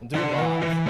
[0.00, 0.87] I'm doing live.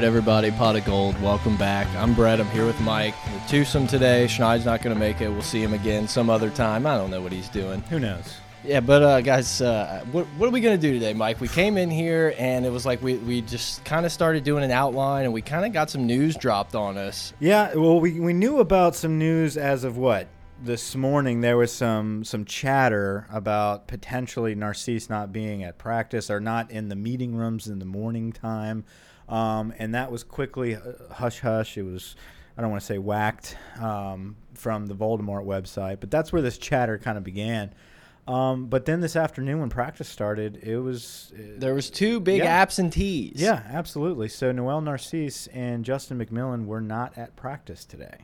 [0.00, 1.20] Right, everybody, pot of gold.
[1.20, 1.86] Welcome back.
[1.94, 2.40] I'm Brett.
[2.40, 3.14] I'm here with Mike.
[3.30, 4.24] We're twosome today.
[4.24, 5.28] Schneid's not going to make it.
[5.28, 6.86] We'll see him again some other time.
[6.86, 7.82] I don't know what he's doing.
[7.82, 8.38] Who knows?
[8.64, 11.38] Yeah, but uh, guys, uh, what, what are we gonna do today, Mike?
[11.40, 14.64] We came in here and it was like we, we just kind of started doing
[14.64, 17.34] an outline and we kind of got some news dropped on us.
[17.38, 20.28] Yeah, well, we, we knew about some news as of what
[20.62, 21.40] this morning.
[21.40, 26.88] There was some some chatter about potentially Narcisse not being at practice or not in
[26.88, 28.84] the meeting rooms in the morning time,
[29.30, 30.80] um, and that was quickly uh,
[31.12, 31.78] hush hush.
[31.78, 32.16] It was
[32.58, 36.58] I don't want to say whacked um, from the Voldemort website, but that's where this
[36.58, 37.72] chatter kind of began.
[38.28, 42.38] Um, but then this afternoon, when practice started, it was uh, There was two big
[42.38, 42.60] Yeah.
[42.62, 43.32] absentees.
[43.40, 44.28] Yeah, absolutely.
[44.28, 48.18] So Lowell Narcisse and Justin McMillan were not at practice today.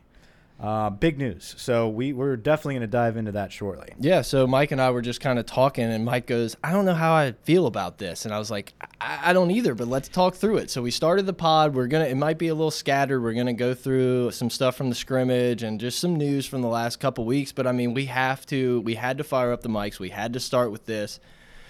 [0.59, 1.55] Uh, big news.
[1.59, 3.91] So we, we're definitely going to dive into that shortly.
[4.01, 6.87] Yeah, so Mike and I were just kind of talking, and Mike goes, I don't
[6.87, 8.25] know how I feel about this.
[8.25, 10.71] And I was like, I, I don't either, but let's talk through it.
[10.71, 11.75] So we started the pod.
[11.75, 13.21] We're going to, it might be a little scattered.
[13.21, 16.63] We're going to go through some stuff from the scrimmage and just some news from
[16.63, 17.53] the last couple weeks.
[17.53, 19.98] But I mean, we have to, we had to fire up the mics.
[19.98, 21.20] We had to start with this.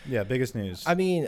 [0.09, 0.85] Yeah, biggest news.
[0.87, 1.27] I mean,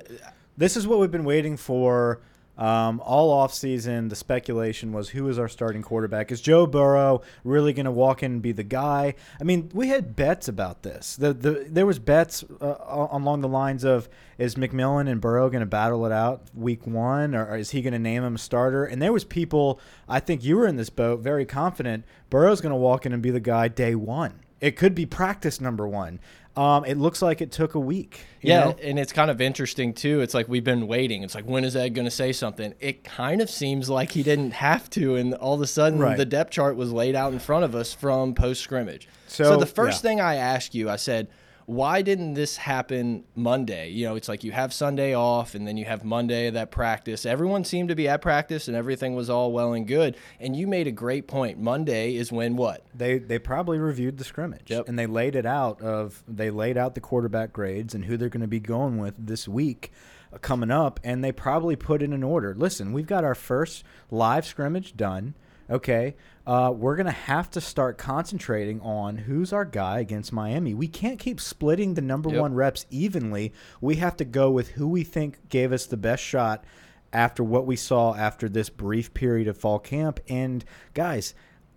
[0.56, 2.20] this is what we've been waiting for
[2.58, 4.08] um, all off season.
[4.08, 6.30] The speculation was who is our starting quarterback?
[6.30, 9.14] Is Joe Burrow really going to walk in and be the guy?
[9.40, 11.16] I mean, we had bets about this.
[11.16, 15.60] The, the there was bets uh, along the lines of is McMillan and Burrow going
[15.60, 18.84] to battle it out week one, or is he going to name him a starter?
[18.84, 19.80] And there was people.
[20.08, 22.04] I think you were in this boat, very confident.
[22.30, 24.40] Burrow's going to walk in and be the guy day one.
[24.60, 26.20] It could be practice number one.
[26.56, 28.24] Um, it looks like it took a week.
[28.40, 28.76] you yeah, know?
[28.82, 30.20] and it's kind of interesting too.
[30.20, 31.22] It's like we've been waiting.
[31.22, 32.74] It's like when is Ed going to say something?
[32.80, 36.16] It kind of seems like he didn't have to, and all of a sudden Right.
[36.16, 39.06] the depth chart was laid out in front of us from post scrimmage.
[39.28, 40.08] So, So, the first yeah.
[40.10, 41.28] thing I asked you, I said,
[41.68, 43.90] why didn't this happen Monday?
[43.90, 46.70] You know, it's like you have Sunday off, and then you have Monday of that
[46.70, 47.26] practice.
[47.26, 50.16] Everyone seemed to be at practice, and everything was all well and good.
[50.40, 51.58] And you made a great point.
[51.60, 52.86] Monday is when what?
[52.94, 54.88] They they probably reviewed the scrimmage Yep.
[54.88, 58.30] and they laid it out of they laid out the quarterback grades and who they're
[58.30, 59.92] going to be going with this week
[60.32, 62.54] uh, coming up and they probably put it in an order.
[62.56, 65.34] Listen, we've got our first live scrimmage done.
[65.70, 70.72] Okay, uh, we're going to have to start concentrating on who's our guy against Miami.
[70.72, 72.40] We can't keep splitting the number Yep.
[72.40, 73.52] one reps evenly.
[73.80, 76.64] We have to go with who we think gave us the best shot
[77.12, 80.20] after what we saw after this brief period of fall camp.
[80.28, 80.64] And
[80.94, 81.34] guys,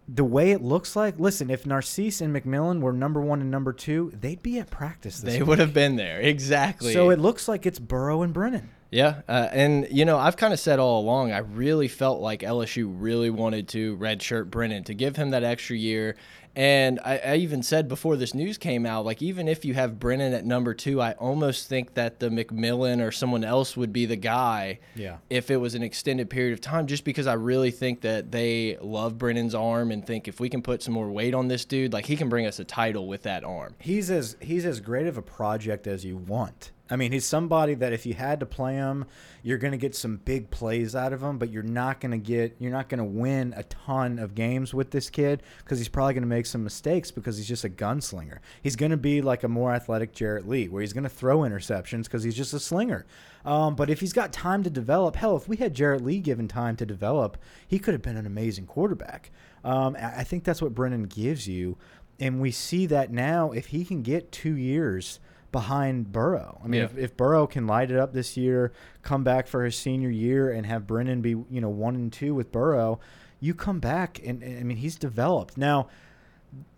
[0.08, 3.73] the way it looks like, listen, if Narcisse and McMillan were number one and number
[3.73, 5.47] two, they'd be at practice this They week.
[5.50, 6.94] would have been there exactly.
[6.94, 8.69] So it looks like it's Burrow and Brennan.
[8.91, 12.41] Yeah, uh, and you know I've kind of said all along I really felt like
[12.41, 16.18] LSU really wanted to redshirt Brennan to give him that extra year,
[16.57, 19.97] and I, I even said before this news came out like even if you have
[19.97, 24.06] Brennan at number two, I almost think that the McMillan or someone else would be
[24.06, 24.79] the guy.
[24.96, 25.18] Yeah.
[25.29, 28.78] If it was an extended period of time, just because I really think that they
[28.81, 31.94] love Brennan's arm and think if we can put some more weight on this dude,
[31.94, 33.75] like he can bring us a title with that arm.
[33.79, 36.72] He's as he's as great of a project as you want.
[36.91, 39.06] I mean, he's somebody that if you had to play him,
[39.44, 42.18] you're going to get some big plays out of him, but you're not going to
[42.18, 45.88] get you're not going to win a ton of games with this kid because he's
[45.88, 48.40] probably going to make some mistakes because he's just a gunslinger.
[48.62, 51.40] He's going to be like a more athletic Jarrett Lee, where he's going to throw
[51.40, 53.06] interceptions because he's just a slinger.
[53.46, 56.50] Um, but if he's got time to develop, hell, if we had Jarrett Lee given
[56.50, 59.31] time to develop, he could have been an amazing quarterback.
[59.63, 61.78] Um, I I think that's what Brennan gives you,
[62.19, 63.52] and we see that now.
[63.52, 66.85] If he can get two years behind Burrow, I mean, Yeah.
[66.85, 68.72] if, if Burrow can light it up this year,
[69.03, 72.34] come back for his senior year, and have Brennan be you know one and two
[72.34, 73.00] with Burrow,
[73.39, 75.88] you come back and, and I mean he's developed now.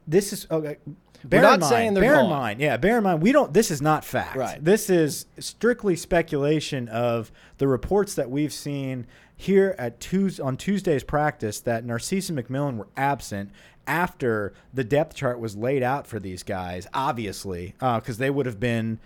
[0.07, 0.77] This is okay.
[1.25, 2.75] Bear not in mind, saying they're bear in mind, yeah.
[2.75, 3.53] Bear in mind, we don't.
[3.53, 4.35] This is not fact.
[4.35, 4.63] Right.
[4.63, 11.03] This is strictly speculation of the reports that we've seen here at Tues on Tuesday's
[11.03, 13.51] practice that Narcisse and McMillan were absent
[13.87, 16.87] after the depth chart was laid out for these guys.
[16.93, 18.99] Obviously, because they would have been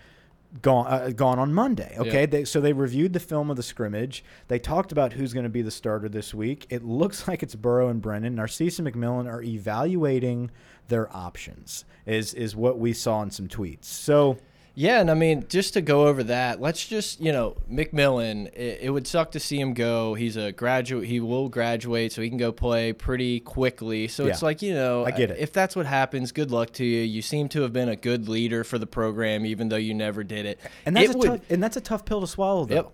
[0.61, 1.95] gone uh, gone on Monday.
[1.97, 2.25] Okay, Yeah.
[2.25, 4.23] they, so they reviewed the film of the scrimmage.
[4.47, 6.65] They talked about who's going to be the starter this week.
[6.69, 8.35] It looks like it's Burrow and Brennan.
[8.35, 10.49] Narcisse and McMillan are evaluating
[10.87, 11.83] their options.
[12.05, 13.85] Is is what we saw in some tweets.
[13.85, 14.37] So
[14.79, 18.81] Yeah, and I mean, just to go over that, let's just, you know, McMillan, it,
[18.83, 20.13] it, would suck to see him go.
[20.13, 21.07] He's a graduate.
[21.07, 24.07] He will graduate, so he can go play pretty quickly.
[24.07, 24.33] So yeah.
[24.33, 25.39] it's like, you know, I get it.
[25.39, 27.01] if that's what happens, good luck to you.
[27.01, 30.23] You seem to have been a good leader for the program, even though you never
[30.23, 30.59] did it.
[30.85, 32.75] And that's, it a, would, tough, and that's a tough pill to swallow, though.
[32.75, 32.91] Yep.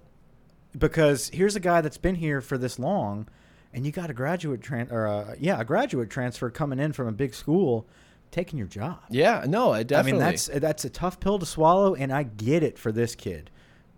[0.77, 3.27] Because here's a guy that's been here for this long,
[3.74, 7.07] and you got a graduate, tran or a, yeah, a graduate transfer coming in from
[7.07, 7.85] a big school–
[8.33, 9.00] taking your job.
[9.09, 10.12] Yeah, no, I definitely.
[10.12, 13.15] I mean, that's that's a tough pill to swallow, and I get it for this
[13.15, 13.50] kid.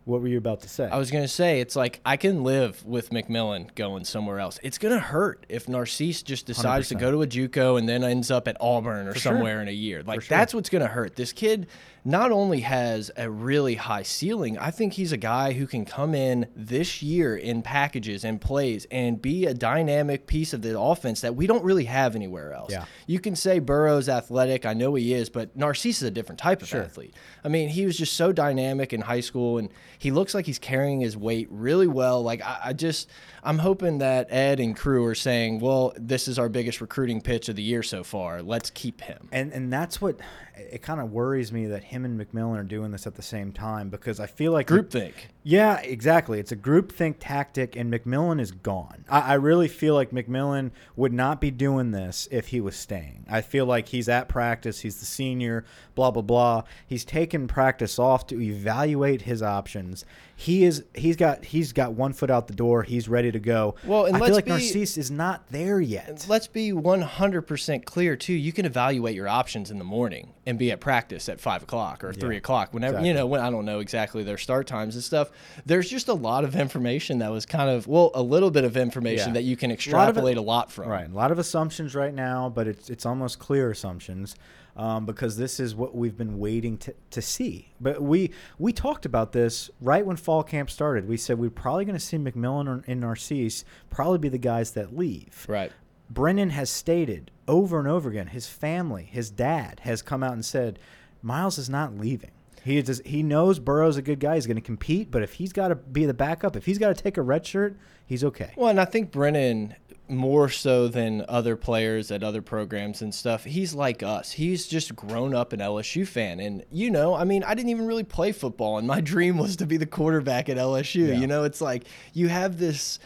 [0.05, 0.87] What were you about to say?
[0.87, 4.59] I was going to say it's like I can live with McMillan going somewhere else.
[4.61, 6.89] It's going to hurt if Narcisse just decides 100%.
[6.89, 9.61] to go to a JUCO and then ends up at Auburn or For somewhere sure.
[9.63, 10.03] in a year.
[10.03, 10.37] Like sure.
[10.37, 11.15] that's what's going to hurt.
[11.15, 11.67] This kid
[12.07, 16.13] not only has a really high ceiling, I think he's a guy who can come
[16.13, 21.21] in this year in packages and plays and be a dynamic piece of the offense
[21.21, 22.71] that we don't really have anywhere else.
[22.71, 22.85] Yeah.
[23.07, 24.67] You can say Burrow's athletic.
[24.67, 26.83] I know he is, but Narcisse is a different type of sure.
[26.83, 27.15] athlete.
[27.43, 30.59] I mean, he was just so dynamic in high school and he looks like he's
[30.59, 32.21] carrying his weight really well.
[32.21, 33.09] Like, I, I just,
[33.43, 37.49] I'm hoping that Ed and crew are saying, well, this is our biggest recruiting pitch
[37.49, 38.41] of the year so far.
[38.41, 39.29] Let's keep him.
[39.31, 40.19] And, and that's what
[40.57, 43.51] it kind of worries me that him and McMillan are doing this at the same
[43.51, 45.13] time because I feel like groupthink.
[45.43, 46.39] Yeah, exactly.
[46.39, 49.05] It's a groupthink tactic, and McMillan is gone.
[49.09, 53.25] I, I, really feel like McMillan would not be doing this if he was staying.
[53.29, 54.79] I feel like he's at practice.
[54.79, 55.65] He's the senior.
[55.93, 56.63] Blah blah blah.
[56.87, 60.05] He's taken practice off to evaluate his options.
[60.37, 60.83] He is.
[60.93, 61.45] He's got.
[61.45, 62.83] He's got one foot out the door.
[62.83, 63.75] He's ready to go.
[63.85, 66.25] Well, and I feel like be, Narcisse is not there yet.
[66.27, 68.33] Let's be one hundred percent clear too.
[68.33, 72.03] You can evaluate your options in the morning and be at practice at five o'clock
[72.03, 72.73] or three yeah, o'clock.
[72.73, 73.07] Whenever exactly.
[73.07, 75.31] you know when I don't know exactly their start times and stuff.
[75.65, 78.75] There's just a lot of information that was kind of well, a little bit of
[78.75, 79.33] information yeah.
[79.35, 80.89] that you can extrapolate a lot, a lot from.
[80.89, 84.35] Right, a lot of assumptions right now, but it's it's almost clear assumptions
[84.75, 87.73] um, because this is what we've been waiting to, to see.
[87.79, 91.07] But we we talked about this right when fall camp started.
[91.07, 94.95] We said we're probably going to see McMillan and Narcisse probably be the guys that
[94.95, 95.45] leave.
[95.47, 95.71] Right.
[96.09, 100.45] Brennan has stated over and over again, his family, his dad has come out and
[100.45, 100.79] said,
[101.21, 102.31] Miles is not leaving.
[102.63, 104.35] He is, he knows Burrow's a good guy.
[104.35, 106.95] He's going to compete, but if he's got to be the backup, if he's got
[106.95, 107.77] to take a red shirt,
[108.07, 108.53] he's okay.
[108.55, 109.75] Well, and I think Brennan
[110.07, 113.43] more so than other players at other programs and stuff.
[113.43, 114.33] He's like us.
[114.33, 116.39] He's just grown up an LSU fan.
[116.39, 119.55] And, you know, I mean, I didn't even really play football, and my dream was
[119.57, 121.09] to be the quarterback at LSU.
[121.09, 121.15] Yeah.
[121.15, 122.99] You know, it's like you have this.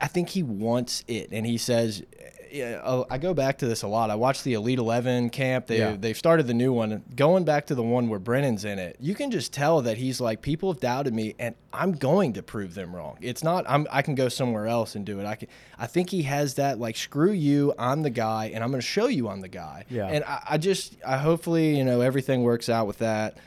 [0.00, 2.02] I think he wants it, and he says,
[2.50, 4.10] yeah, oh, I go back to this a lot.
[4.10, 5.66] I watched the Elite Eleven camp.
[5.66, 5.96] They yeah.
[5.98, 7.02] they've started the new one.
[7.14, 10.20] Going back to the one where Brennan's in it, you can just tell that he's
[10.20, 13.18] like, people have doubted me, and I'm going to prove them wrong.
[13.20, 15.26] It's not I'm I can go somewhere else and do it.
[15.26, 15.48] I can.
[15.78, 18.86] I think he has that like, screw you, I'm the guy, and I'm going to
[18.86, 19.84] show you I'm the guy.
[19.90, 20.06] Yeah.
[20.06, 23.38] And I, I just I hopefully you know everything works out with that.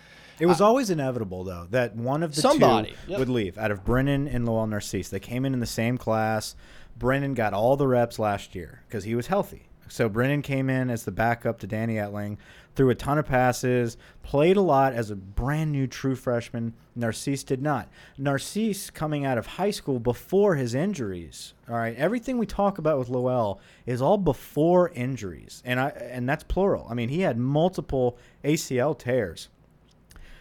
[0.41, 2.89] It was always inevitable, though, that one of the Somebody.
[3.05, 3.19] two yep.
[3.19, 3.59] would leave.
[3.59, 6.55] Out of Brennan and Lowell Narcisse, they came in in the same class.
[6.97, 9.67] Brennan got all the reps last year because he was healthy.
[9.91, 12.37] So Brennan came in as the backup to Danny Etling,
[12.75, 16.73] threw a ton of passes, played a lot as a brand new true freshman.
[16.95, 17.89] Narcisse did not.
[18.17, 21.53] Narcisse coming out of high school before his injuries.
[21.69, 26.27] All right, everything we talk about with Lowell is all before injuries, and I and
[26.27, 26.87] that's plural.
[26.89, 29.49] I mean, he had multiple ACL tears.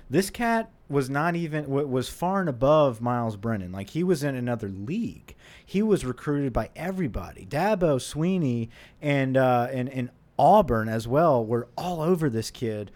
[0.08, 3.70] This cat was not even was far and above Miles Brennan.
[3.70, 5.36] Like he was in another league.
[5.64, 7.46] He was recruited by everybody.
[7.46, 8.68] Dabo, Swinney
[9.00, 12.90] and uh, and and Auburn as well were all over this kid.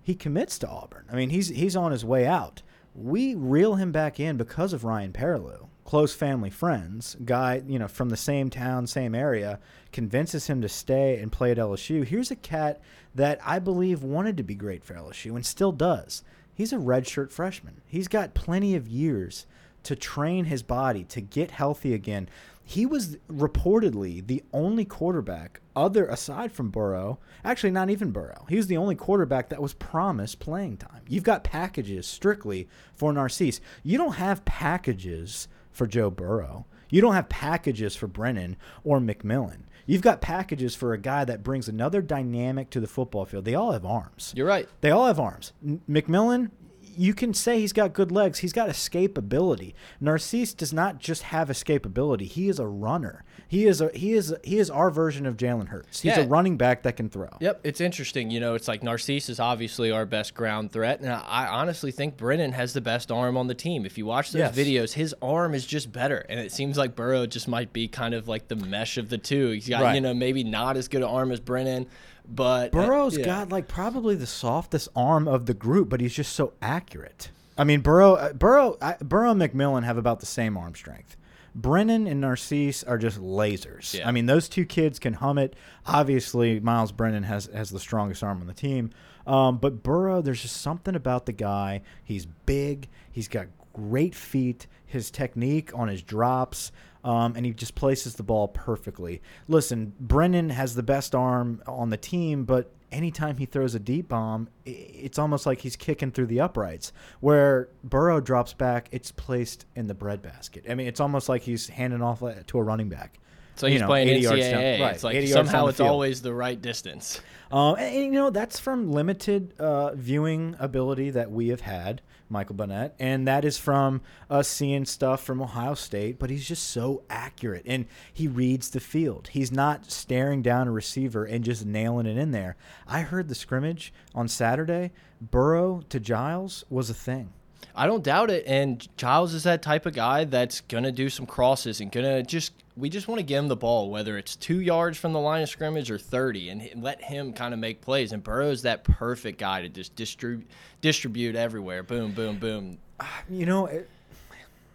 [0.00, 1.06] He commits to Auburn.
[1.10, 2.62] I mean, he's he's on his way out.
[2.94, 7.88] We reel him back in because of Ryan Perrilloux, close family friends, guy you know
[7.88, 9.58] from the same town, same area,
[9.90, 12.04] convinces him to stay and play at LSU.
[12.04, 12.80] Here's a cat
[13.12, 16.22] that I believe wanted to be great for LSU and still does
[16.54, 17.80] he's a redshirt freshman.
[17.86, 19.46] He's got plenty of years
[19.82, 22.28] to train his body to get healthy again.
[22.62, 28.46] He was reportedly the only quarterback other aside from Burrow, actually not even Burrow.
[28.48, 31.02] He was the only quarterback that was promised playing time.
[31.08, 33.60] You've got packages strictly for Narcisse.
[33.82, 36.66] You don't have packages for Joe Burrow.
[36.90, 39.62] You don't have packages for Brennan or McMillan.
[39.90, 43.44] You've got packages for a guy that brings another dynamic to the football field.
[43.44, 44.32] They all have arms.
[44.36, 44.68] You're right.
[44.82, 45.52] They all have arms.
[45.66, 46.52] N McMillan,
[46.96, 48.38] you can say he's got good legs.
[48.38, 49.74] He's got escapability.
[50.00, 52.22] Narcisse does not just have escapability.
[52.22, 53.24] He is a runner.
[53.48, 56.00] He is a he is he is our version of Jalen Hurts.
[56.00, 56.22] He's yeah.
[56.22, 57.28] a running back that can throw.
[57.40, 58.30] Yep, it's interesting.
[58.30, 62.16] You know, it's like Narcisse is obviously our best ground threat, and I honestly think
[62.16, 63.84] Brennan has the best arm on the team.
[63.84, 64.56] If you watch those yes.
[64.56, 68.14] videos, his arm is just better, and it seems like Burrow just might be kind
[68.14, 69.50] of like the mesh of the two.
[69.50, 69.94] He's got right.
[69.94, 71.86] you know maybe not as good an arm as Brennan
[72.30, 73.24] But Burrow's yeah.
[73.24, 77.30] got like probably the softest arm of the group, but he's just so accurate.
[77.58, 81.16] I mean, Burrow, uh, Burrow, Burrow and McMillan have about the same arm strength.
[81.54, 83.94] Brennan and Narcisse are just lasers.
[83.94, 84.08] Yeah.
[84.08, 85.56] I mean, those two kids can hum it.
[85.84, 88.90] Obviously, Miles Brennan has has the strongest arm on the team.
[89.26, 91.82] Um, but Burrow, there's just something about the guy.
[92.04, 92.88] He's big.
[93.10, 94.66] He's got great feet.
[94.86, 96.72] His technique on his drops.
[97.02, 99.22] Um, and he just places the ball perfectly.
[99.48, 104.08] Listen, Brennan has the best arm on the team, but anytime he throws a deep
[104.08, 106.92] bomb, it's almost like he's kicking through the uprights.
[107.20, 110.66] Where Burrow drops back, it's placed in the breadbasket.
[110.68, 113.18] I mean, it's almost like he's handing off to a running back.
[113.56, 114.50] So you he's know, playing 80 yards NCAA.
[114.50, 117.20] down- right, it's like 80 yards down somehow it's always the right distance.
[117.52, 122.00] Um, and, and, you know that's from limited uh, viewing ability that we have had,
[122.30, 126.18] Michael Burnett, and that is from us seeing stuff from Ohio State.
[126.18, 129.28] But he's just so accurate, and he reads the field.
[129.32, 132.56] He's not staring down a receiver and just nailing it in there.
[132.86, 134.92] I heard the scrimmage on Saturday.
[135.20, 137.32] Burrow to Giles was a thing.
[137.74, 138.44] I don't doubt it.
[138.46, 142.52] And Giles is that type of guy that's gonna do some crosses and gonna just.
[142.80, 145.42] We just want to give him the ball, whether it's two yards from the line
[145.42, 148.12] of scrimmage or thirty, and let him kind of make plays.
[148.12, 150.48] And Burrow's that perfect guy to just distribute
[150.80, 151.82] distribute everywhere.
[151.82, 152.78] Boom, boom, boom.
[153.30, 153.88] You know, it,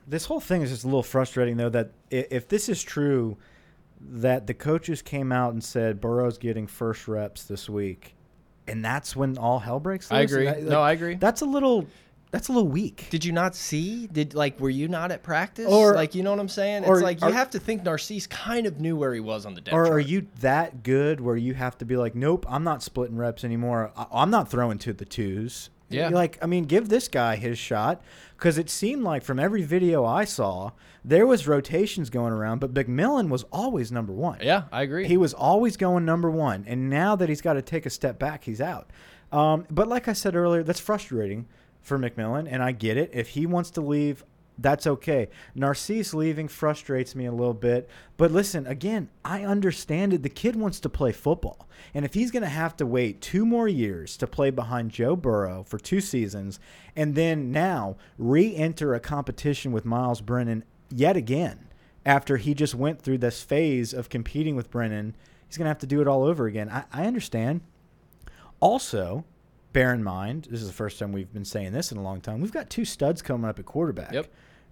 [0.07, 1.69] this whole thing is just a little frustrating, though.
[1.69, 3.37] That if this is true,
[3.99, 8.15] that the coaches came out and said Burrow's getting first reps this week,
[8.67, 10.17] and that's when all hell breaks loose.
[10.17, 10.45] I agree.
[10.45, 11.15] that- no, I agree.
[11.15, 11.87] That's a little.
[12.31, 13.07] That's a little weak.
[13.11, 14.07] Did you not see?
[14.07, 15.67] Did like were you not at practice?
[15.71, 16.85] Or- like you know what I'm saying?
[16.85, 19.45] or It's like you are- have to think Narcisse kind of knew where he was
[19.45, 22.45] on the depth Or are you that good where you have to be like, nope,
[22.49, 23.91] I'm not splitting reps anymore.
[23.95, 25.69] I, I'm not throwing to the twos.
[25.87, 26.09] Yeah.
[26.09, 28.01] You're like, I mean, give this guy his shot
[28.37, 30.71] because it seemed like from every video I saw,
[31.05, 34.39] there was rotations going around, but McMillan was always number one.
[34.41, 35.07] Yeah, I agree.
[35.07, 38.17] He was always going number one, and now that he's got to take a step
[38.17, 38.89] back, he's out.
[39.31, 41.45] Um, but like I said earlier, that's frustrating
[41.85, 43.11] for McMillan, and I get it.
[43.13, 44.25] If he wants to leave,
[44.57, 45.29] that's okay.
[45.53, 47.89] Narcisse leaving frustrates me a little bit.
[48.17, 50.23] But listen, again, I understand it.
[50.23, 51.67] The kid wants to play football.
[51.93, 55.15] And if he's going to have to wait two more years to play behind Joe
[55.15, 56.59] Burrow for two seasons,
[56.95, 61.67] and then now re enter a competition with Miles Brennan yet again,
[62.05, 65.15] after he just went through this phase of competing with Brennan,
[65.47, 66.69] he's going to have to do it all over again.
[66.69, 67.61] I, I understand.
[68.59, 69.25] Also,
[69.75, 72.21] bear in mind, this is the first time we've been saying this in a long
[72.21, 72.39] time.
[72.39, 74.13] We've got two studs coming up at quarterback.
[74.13, 74.27] Yep.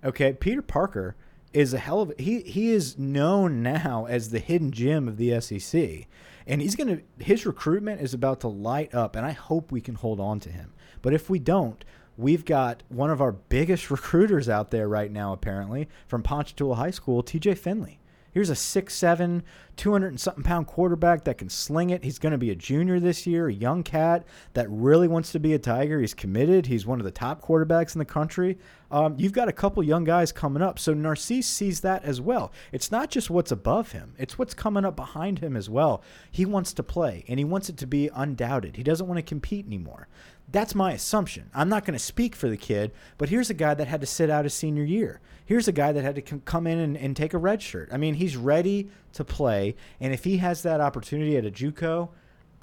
[0.06, 1.18] Okay, Peter Parker
[1.52, 5.42] is a hell of he he is known now as the hidden gem of the
[5.42, 6.08] SEC.
[6.48, 9.82] And he's going to his recruitment is about to light up and I hope we
[9.82, 10.72] can hold on to him.
[11.02, 11.84] But if we don't,
[12.18, 16.92] we've got one of our biggest recruiters out there right now apparently from Ponchatoula High
[16.92, 18.00] School, TJ Finley.
[18.32, 19.44] Here's a 6'7",
[19.78, 22.04] 200 and something pound quarterback that can sling it.
[22.04, 25.40] He's going to be a junior this year, a young cat that really wants to
[25.40, 26.00] be a Tiger.
[26.00, 26.68] He's committed.
[26.68, 28.58] He's one of the top quarterbacks in the country.
[28.92, 30.78] Um, you've got a couple young guys coming up.
[30.78, 32.52] So Narcisse sees that as well.
[32.72, 36.04] It's not just what's above him, it's what's coming up behind him as well.
[36.30, 38.78] He wants to play, and he wants it to be undoubted.
[38.78, 40.08] He doesn't want to compete anymore.
[40.52, 41.50] That's my assumption.
[41.56, 44.08] I'm not going to speak for the kid, but here's a guy that had to
[44.08, 45.20] sit out his senior year.
[45.46, 47.90] Here's a guy that had to come in and, and take a red shirt.
[47.92, 49.63] I mean, he's ready to play,
[50.00, 52.10] and if he has that opportunity at a JUCO,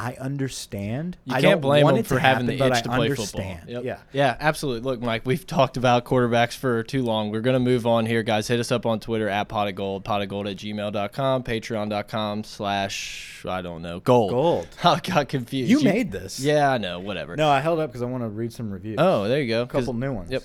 [0.01, 1.19] I understand.
[1.27, 2.89] You I can't don't blame want him it for having happen, the itch I to
[2.89, 3.59] play understand.
[3.61, 3.75] football.
[3.75, 3.85] Yep.
[3.85, 3.99] Yeah.
[4.15, 4.91] yeah, absolutely.
[4.91, 7.31] Look, Mike, we've talked about quarterbacks for too long.
[7.31, 8.49] We're gonna move on here, guys.
[8.49, 12.45] Hit us up on Twitter at pot of gold, pot of gold at gmail.com, patreon.com
[12.45, 14.31] slash I don't know gold.
[14.31, 14.69] Gold.
[14.85, 15.71] I got confused.
[15.71, 16.41] You made this.
[16.41, 16.99] Yeah, I know.
[16.99, 17.37] Whatever.
[17.37, 18.97] No, I held up because I want to read some reviews.
[18.99, 19.63] Oh, there you go.
[19.63, 20.31] a couple new ones.
[20.31, 20.45] Yep.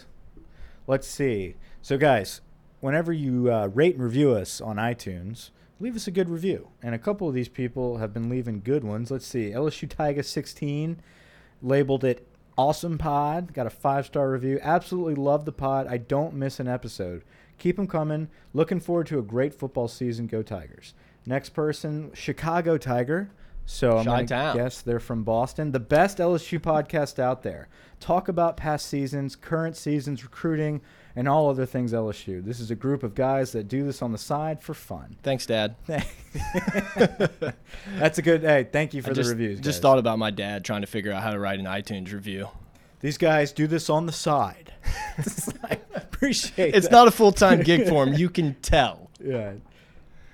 [0.87, 1.55] Let's see.
[1.81, 2.41] So, guys,
[2.81, 6.69] whenever you uh, rate and review us on iTunes, leave us a good review.
[6.81, 9.11] And a couple of these people have been leaving good ones.
[9.11, 9.51] Let's see.
[9.51, 11.01] LSU Tiger 16
[11.61, 12.27] labeled it
[12.57, 13.53] awesome pod.
[13.53, 14.59] Got a five star review.
[14.61, 15.87] Absolutely love the pod.
[15.87, 17.23] I don't miss an episode.
[17.57, 18.29] Keep them coming.
[18.53, 20.27] Looking forward to a great football season.
[20.27, 20.93] Go Tigers.
[21.25, 23.31] Next person, Chicago Tiger.
[23.65, 25.71] So I'm going to guess they're from Boston.
[25.71, 27.67] The best LSU podcast out there.
[27.99, 30.81] Talk about past seasons, current seasons, recruiting,
[31.15, 32.43] and all other things LSU.
[32.43, 35.15] This is a group of guys that do this on the side for fun.
[35.23, 35.75] Thanks, Dad.
[37.97, 38.41] That's a good.
[38.41, 39.59] Hey, thank you for I the just, reviews.
[39.59, 39.81] Just guys.
[39.81, 42.49] thought about my dad trying to figure out how to write an iTunes review.
[42.99, 44.73] these guys do this on the side.
[45.63, 46.75] I appreciate.
[46.75, 46.91] It's that.
[46.91, 48.13] not a full time gig for him.
[48.13, 49.09] You can tell.
[49.23, 49.53] Yeah.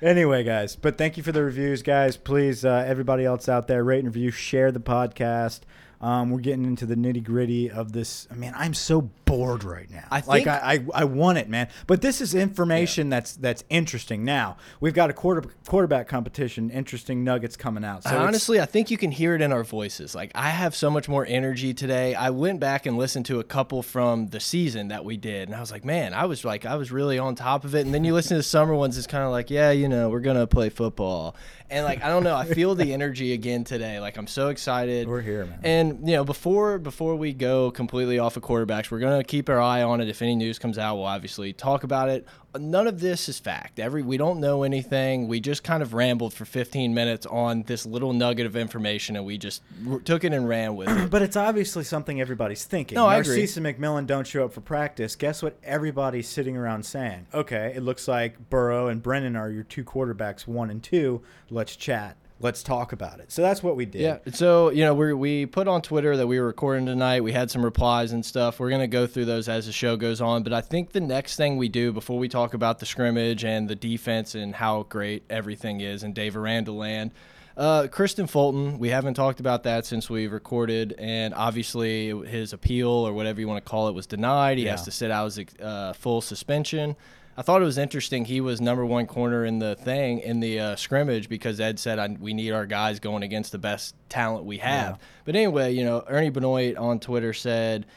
[0.02, 2.18] Anyway, guys, but thank you for the reviews, guys.
[2.18, 5.60] Please, uh, everybody else out there, rate and review, share the podcast.
[6.02, 8.28] Um, we're getting into the nitty gritty of this.
[8.32, 10.04] I mean, I'm so bored right now.
[10.12, 11.70] I like I, I, I want it, man.
[11.88, 14.26] But this is information that's that's interesting.
[14.26, 16.70] Now we've got a quarter quarterback competition.
[16.72, 18.04] Interesting nuggets coming out.
[18.04, 20.16] So honestly, I think you can hear it in our voices.
[20.16, 22.16] Like I have so much more energy today.
[22.16, 25.56] I went back and listened to a couple from the season that we did, and
[25.56, 27.86] I was like, man, I was like, I was really on top of it.
[27.86, 30.10] And then you listen to the summer ones, it's kind of like, yeah, you know,
[30.10, 31.36] we're gonna play football,
[31.70, 34.00] and like I don't know, I feel the energy again today.
[34.00, 35.08] Like I'm so excited.
[35.08, 35.60] We're here, man.
[35.64, 39.60] And you know, before before we go completely off of quarterbacks, we're gonna keep our
[39.60, 40.10] eye on it.
[40.10, 42.26] If any news comes out, we'll obviously talk about it.
[42.58, 43.80] None of this is fact.
[43.80, 45.28] Every we don't know anything.
[45.28, 49.26] We just kind of rambled for 15 minutes on this little nugget of information, and
[49.26, 49.62] we just
[50.04, 51.10] took it and ran with it.
[51.12, 52.96] But it's obviously something everybody's thinking.
[52.96, 53.38] No, I agree.
[53.38, 55.16] Narcisse and McMillan don't show up for practice.
[55.16, 55.58] Guess what?
[55.64, 60.48] Everybody's sitting around saying, "Okay, it looks like Burrow and Brennan are your two quarterbacks,
[60.48, 61.22] one and two.
[61.50, 62.18] Let's chat.
[62.44, 64.02] Let's talk about it." So that's what we did.
[64.02, 64.18] Yeah.
[64.34, 67.22] So you know, we we put on Twitter that we were recording tonight.
[67.22, 68.60] We had some replies and stuff.
[68.60, 70.44] We're gonna go through those as the show goes on.
[70.44, 73.68] But I think the next thing we do before we talk about the scrimmage and
[73.68, 77.12] the defense and how great everything is in Dave Aranda land.
[77.58, 82.90] Uh, Kristian Fulton, we haven't talked about that since we recorded, and obviously his appeal
[82.90, 84.58] or whatever you want to call it was denied.
[84.58, 86.96] He has to sit out his uh, full suspension.
[87.42, 88.26] I thought it was interesting.
[88.26, 91.98] He was number one corner in the thing in the uh, scrimmage because Ed said
[91.98, 94.92] I, we need our guys going against the best talent we have.
[94.92, 95.06] Yeah.
[95.26, 97.88] But anyway, you know, Ernie Benoit on Twitter said,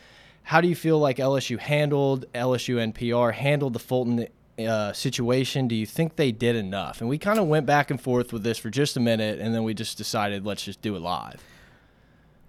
[0.45, 5.69] "How do you feel like LSU handled LSU NPR handled the Fulton uh, situation?
[5.69, 8.45] Do you think they did enough?" And we kind of went back and forth with
[8.45, 11.45] this for just a minute, and then we just decided let's just do it live.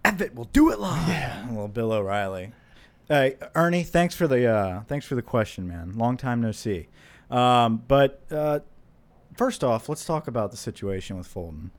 [0.06, 1.10] Epic, we'll do it live.
[1.10, 1.52] Yeah.
[1.52, 2.54] Well, Bill O'Reilly.
[3.08, 5.94] Hey, Ernie, thanks for the uh, thanks for the question, man.
[5.96, 6.88] Long time no see.
[7.30, 8.60] Um, but uh,
[9.38, 11.72] first off, let's talk about the situation with Fulton.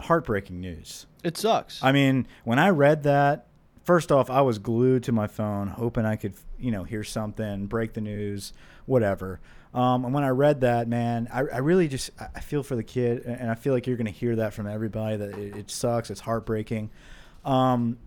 [0.00, 1.06] Heartbreaking news.
[1.22, 1.82] It sucks.
[1.82, 3.48] I mean, when I read that,
[3.84, 7.66] first off, I was glued to my phone, hoping I could, you know, hear something,
[7.66, 8.52] break the news,
[8.86, 9.40] whatever.
[9.74, 12.76] Um, and when I read that, man, I, I really just I I feel for
[12.76, 15.56] the kid, and I feel like you're going to hear that from everybody that it,
[15.56, 16.90] it sucks, it's heartbreaking.
[17.44, 17.98] Um,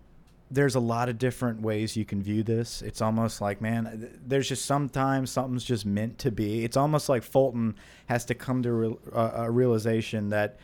[0.50, 2.82] there's a lot of different ways you can view this.
[2.82, 6.64] It's almost like, man, there's just sometimes something's just meant to be.
[6.64, 7.76] It's almost like Fulton
[8.06, 10.58] has to come to uh, a realization that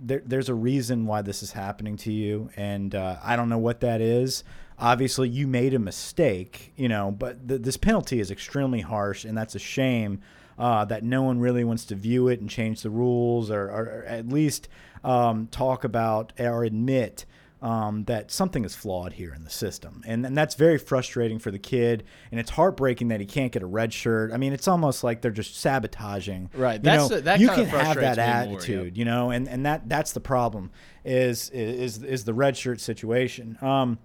[0.00, 3.58] there, there's a reason why this is happening to you, and uh, I don't know
[3.58, 4.44] what that is.
[4.78, 9.36] Obviously, you made a mistake, you know, but th- this penalty is extremely harsh, and
[9.36, 10.20] that's a shame
[10.58, 13.82] uh, that no one really wants to view it and change the rules, or, or,
[13.82, 14.68] or at least
[15.02, 17.24] um, talk about or admit
[17.62, 21.52] um, that something is flawed here in the system, and and that's very frustrating for
[21.52, 24.32] the kid, and it's heartbreaking that he can't get a red shirt.
[24.32, 26.50] I mean, it's almost like they're just sabotaging.
[26.54, 28.96] Right, You that's know, the- that you can have that more, attitude, yep.
[28.96, 30.72] you know, and and that that's the problem
[31.04, 33.56] is is is the red shirt situation.
[33.62, 33.98] Um,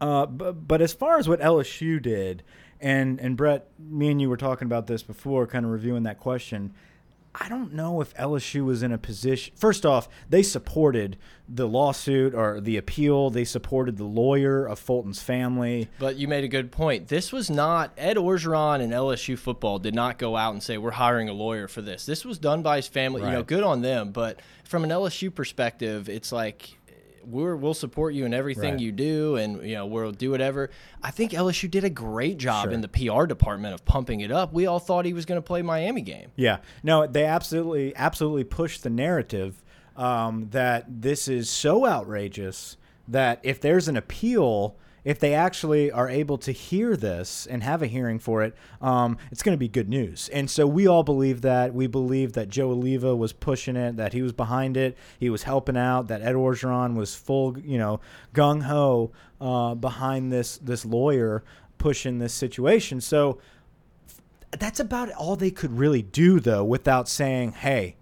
[0.00, 2.42] uh, but, but as far as what LSU did,
[2.80, 6.18] and and Brett, me and you were talking about this before, kind of reviewing that
[6.18, 6.72] question.
[7.38, 9.54] I don't know if LSU was in a position.
[9.56, 11.18] First off, they supported
[11.48, 13.30] the lawsuit or the appeal.
[13.30, 15.88] They supported the lawyer of Fulton's family.
[15.98, 17.08] But you made a good point.
[17.08, 20.92] This was not Ed Orgeron and LSU football did not go out and say we're
[20.92, 22.06] hiring a lawyer for this.
[22.06, 23.22] This was done by his family.
[23.22, 24.12] You know, good on them.
[24.12, 26.78] But from an LSU perspective, it's like
[27.26, 28.80] we're we'll support you in everything Right.
[28.80, 30.70] you do, and you know we'll do whatever.
[31.02, 32.72] I think LSU did a great job Sure.
[32.72, 34.52] in the PR department of pumping it up.
[34.52, 36.30] We all thought he was going to play Miami game.
[36.36, 39.62] Yeah, no, they absolutely, absolutely pushed the narrative
[39.96, 42.76] um, that this is so outrageous
[43.08, 47.80] that if there's an appeal, if they actually are able to hear this and have
[47.80, 50.28] a hearing for it, um, it's going to be good news.
[50.30, 51.72] And so we all believe that.
[51.72, 55.44] We believe that Joe Alleva was pushing it, that he was behind it, he was
[55.44, 58.00] helping out, that Ed Orgeron was full, you know,
[58.34, 61.44] gung ho uh, behind this this lawyer
[61.78, 63.00] pushing this situation.
[63.00, 63.38] So
[64.50, 67.94] that's about all they could really do, though, without saying, hey,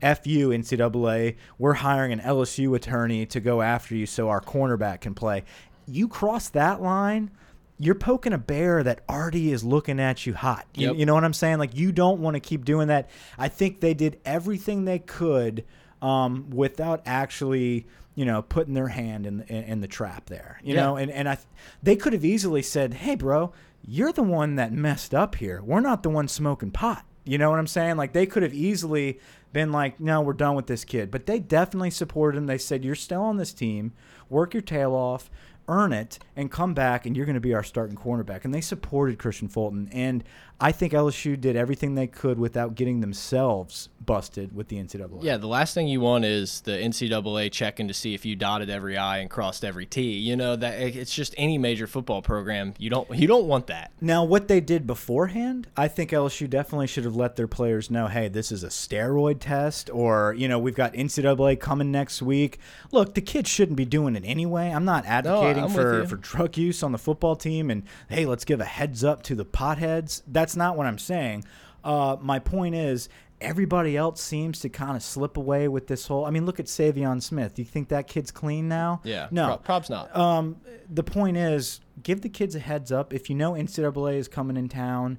[0.00, 5.00] F you, NCAA, we're hiring an LSU attorney to go after you so our cornerback
[5.00, 5.44] can play.
[5.92, 7.30] You cross that line,
[7.78, 10.66] you're poking a bear that already is looking at you hot.
[10.74, 10.96] You, Yep.
[10.96, 11.58] you know what I'm saying?
[11.58, 13.10] Like, you don't want to keep doing that.
[13.38, 15.64] I think they did everything they could
[16.00, 17.86] um, without actually.
[18.14, 20.60] You know, putting their hand in in, in the trap there.
[20.62, 20.80] You Yeah.
[20.82, 21.38] know, and and I,
[21.82, 23.54] they could have easily said, "Hey, bro,
[23.86, 25.62] you're the one that messed up here.
[25.64, 27.96] We're not the one smoking pot." You know what I'm saying?
[27.96, 29.18] Like they could have easily
[29.54, 32.44] been like, "No, we're done with this kid," but they definitely supported him.
[32.44, 33.92] They said, "You're still on this team.
[34.28, 35.30] Work your tail off.
[35.68, 38.44] Earn it, and come back, and you're going to be our starting cornerback.
[38.44, 40.24] And they supported Kristian Fulton, and
[40.60, 45.22] I think LSU did everything they could without getting themselves busted with the NCAA.
[45.22, 48.70] Yeah, the last thing you want is the NCAA checking to see if you dotted
[48.70, 50.18] every I and crossed every T.
[50.18, 52.74] You know that it's just any major football program.
[52.78, 53.92] You don't you don't want that.
[54.00, 58.06] Now, what they did beforehand, I think LSU definitely should have let their players know,
[58.08, 62.58] hey, this is a steroid test, or you know, we've got NCAA coming next week.
[62.90, 64.70] Look, the kids shouldn't be doing it anyway.
[64.70, 68.44] I'm not advocating I'm for for drug use on the football team, and hey, let's
[68.44, 70.22] give a heads up to the potheads.
[70.26, 71.44] That's not what I'm saying.
[71.84, 73.08] Uh, my point is.
[73.42, 76.24] Everybody else seems to kind of slip away with this whole.
[76.24, 77.54] I mean, look at Savion Smith.
[77.54, 79.00] Do you think that kid's clean now?
[79.04, 79.46] Yeah, No.
[79.48, 80.14] pro- props not.
[80.16, 80.56] Um,
[80.88, 83.12] the point is, give the kids a heads up.
[83.12, 85.18] If you know NCAA is coming in town,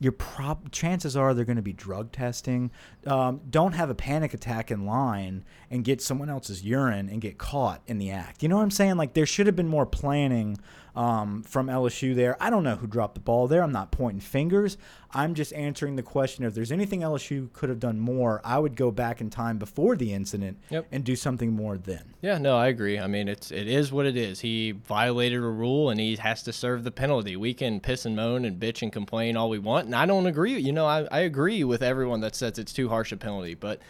[0.00, 2.70] your prob chances are they're going to be drug testing.
[3.06, 7.38] Um, don't have a panic attack in line and get someone else's urine and get
[7.38, 8.42] caught in the act.
[8.42, 8.96] You know what I'm saying?
[8.96, 10.58] Like there should have been more planning
[10.96, 12.36] um, from LSU there.
[12.40, 13.62] I don't know who dropped the ball there.
[13.62, 14.76] I'm not pointing fingers.
[15.12, 16.44] I'm just answering the question.
[16.44, 19.96] If there's anything LSU could have done more, I would go back in time before
[19.96, 20.86] the incident Yep.
[20.92, 22.14] and do something more then.
[22.20, 22.98] Yeah, no, I agree.
[22.98, 24.40] I mean, it's it is what it is.
[24.40, 27.36] He violated a rule and he has to serve the penalty.
[27.36, 30.26] We can piss and moan and bitch and complain all we want, and I don't
[30.26, 30.58] agree.
[30.58, 33.80] You know, I, I agree with everyone that says it's too harsh a penalty, but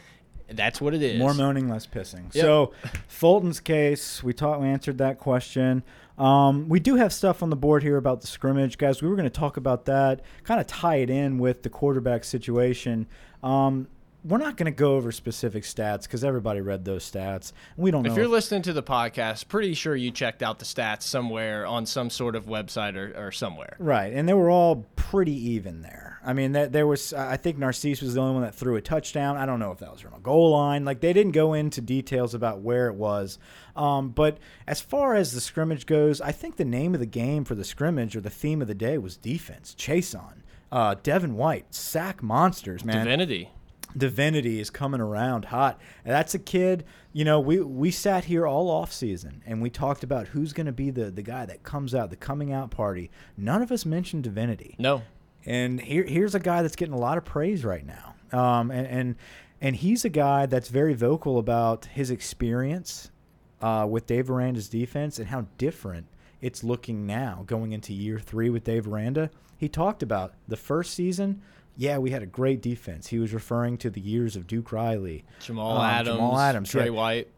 [0.49, 1.19] that's what it is.
[1.19, 2.35] More moaning, less pissing.
[2.35, 2.43] Yep.
[2.45, 2.73] So,
[3.09, 5.83] Fulton's case, we taught, we answered that question.
[6.19, 9.03] Um, we do have stuff on the board here about the scrimmage, guys.
[9.03, 12.25] We were going to talk about that, kind of tie it in with the quarterback
[12.25, 13.07] situation.
[13.43, 13.89] Um,
[14.25, 17.53] we're not going to go over specific stats because everybody read those stats.
[17.77, 18.19] We don't If know.
[18.21, 22.09] you're listening to the podcast, pretty sure you checked out the stats somewhere on some
[22.09, 23.77] sort of website or, or somewhere.
[23.79, 26.14] Right, and they were all pretty even there.
[26.25, 27.13] I mean, that there was.
[27.13, 29.37] I think Narcisse was the only one that threw a touchdown.
[29.37, 30.85] I don't know if that was from a goal line.
[30.85, 33.39] Like they didn't go into details about where it was.
[33.77, 37.45] Um, but as far as the scrimmage goes, I think the name of the game
[37.45, 39.75] for the scrimmage or the theme of the day was defense.
[39.79, 40.43] Chaisson.
[40.73, 43.05] Uh, Devin White, sack monsters, man.
[43.05, 43.51] Divinity.
[43.97, 45.79] Divinity is coming around hot.
[46.05, 49.71] And that's a kid, you know, we we sat here all off season and we
[49.71, 52.73] talked about who's going to be the the guy that comes out, the coming out
[52.73, 53.11] party.
[53.37, 54.75] None of us mentioned Divinity.
[54.79, 55.03] No.
[55.47, 58.15] And here here's a guy that's getting a lot of praise right now.
[58.33, 59.17] Um and and
[59.61, 63.11] and he's a guy that's very vocal about his experience
[63.63, 66.07] uh, with Dave Aranda's defense and how different
[66.43, 69.31] it's looking now going into year three with Dave Aranda.
[69.57, 71.41] He talked about the first season.
[71.77, 73.07] Yeah, we had a great defense.
[73.07, 76.17] He was referring to the years of Duke Riley, Jamal um, Adams.
[76.17, 76.91] Jamal Adams, Trey yeah.
[76.91, 77.29] White.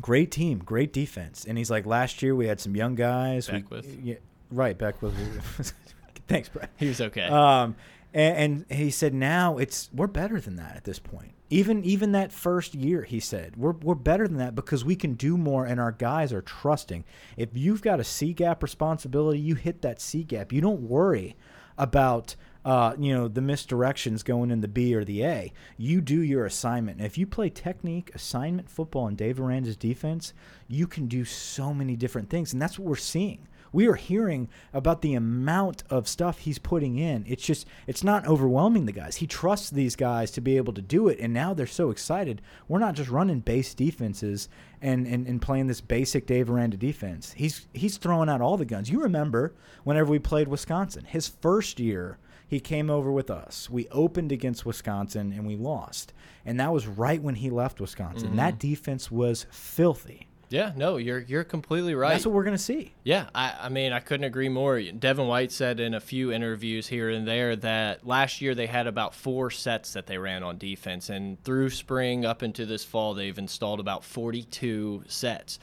[0.00, 1.44] great team, great defense.
[1.46, 3.50] And he's like, last year we had some young guys.
[3.52, 3.98] We- Beckwith.
[4.02, 4.14] yeah,
[4.50, 5.74] right, Beckwith.
[6.28, 6.68] Thanks, Brad.
[6.76, 7.22] He was okay.
[7.22, 7.76] Um,
[8.12, 11.32] and, and he said now it's we're better than that at this point.
[11.50, 15.14] Even even that first year, he said we're we're better than that because we can
[15.14, 17.04] do more and our guys are trusting.
[17.36, 20.52] If you've got a C gap responsibility, you hit that C gap.
[20.52, 21.36] You don't worry
[21.78, 22.34] about
[22.64, 25.52] uh, you know the misdirections going in the B or the A.
[25.76, 26.98] You do your assignment.
[26.98, 30.32] And if you play technique assignment football in Dave Aranda's defense,
[30.66, 34.48] you can do so many different things, and that's what we're seeing we are hearing
[34.72, 37.26] about the amount of stuff he's putting in.
[37.28, 39.16] It's just it's not overwhelming the guys.
[39.16, 42.40] He trusts these guys to be able to do it, and now they're so excited.
[42.68, 44.48] We're not just running base defenses
[44.80, 47.32] and and, and playing this basic Dave Aranda defense.
[47.32, 48.88] He's he's throwing out all the guns.
[48.88, 49.52] You remember
[49.84, 52.16] whenever we played Wisconsin, his first year.
[52.48, 53.68] He came over with us.
[53.68, 56.12] We opened against Wisconsin and we lost.
[56.44, 58.28] And that was right when he left Wisconsin.
[58.28, 58.36] Mm-hmm.
[58.36, 60.28] That defense was filthy.
[60.48, 62.10] Yeah, no, you're you're completely right.
[62.10, 62.92] That's what we're going to see.
[63.02, 64.80] Yeah, I, I mean, I couldn't agree more.
[64.80, 68.86] Devin White said in a few interviews here and there that last year they had
[68.86, 73.14] about four sets that they ran on defense, and through spring up into this fall,
[73.14, 75.58] they've installed about 42 sets.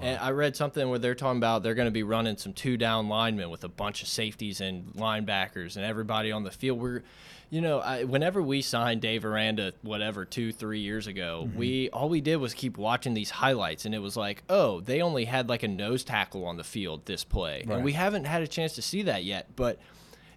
[0.00, 2.76] And I read something where they're talking about they're going to be running some two
[2.76, 6.80] down linemen with a bunch of safeties and linebackers and everybody on the field.
[6.80, 7.02] We're,
[7.54, 11.56] you know, I, whenever we signed Dave Aranda, whatever, two, three years ago, mm-hmm.
[11.56, 15.00] we all we did was keep watching these highlights, and it was like, oh, they
[15.00, 17.76] only had like a nose tackle on the field this play, Right.
[17.76, 19.54] and we haven't had a chance to see that yet.
[19.54, 19.78] But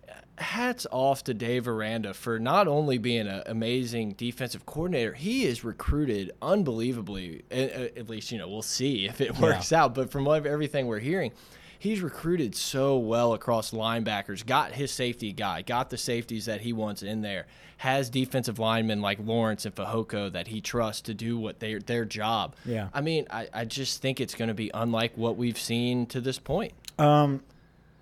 [0.07, 5.45] uh, hats off to Dave Aranda for not only being an amazing defensive coordinator, he
[5.45, 7.45] is recruited unbelievably.
[7.49, 9.95] At least, you know, we'll see if it works out.
[9.95, 11.31] But from what- everything we're hearing,
[11.79, 16.73] he's recruited so well across linebackers, got his safety guy, got the safeties that he
[16.73, 17.45] wants in there,
[17.77, 22.05] has defensive linemen like Lawrence and Fehoko that he trusts to do what they, their
[22.05, 22.55] job.
[22.65, 22.89] Yeah.
[22.93, 26.21] I mean, I, I just think it's going to be unlike what we've seen to
[26.21, 26.73] this point.
[26.97, 27.43] Um,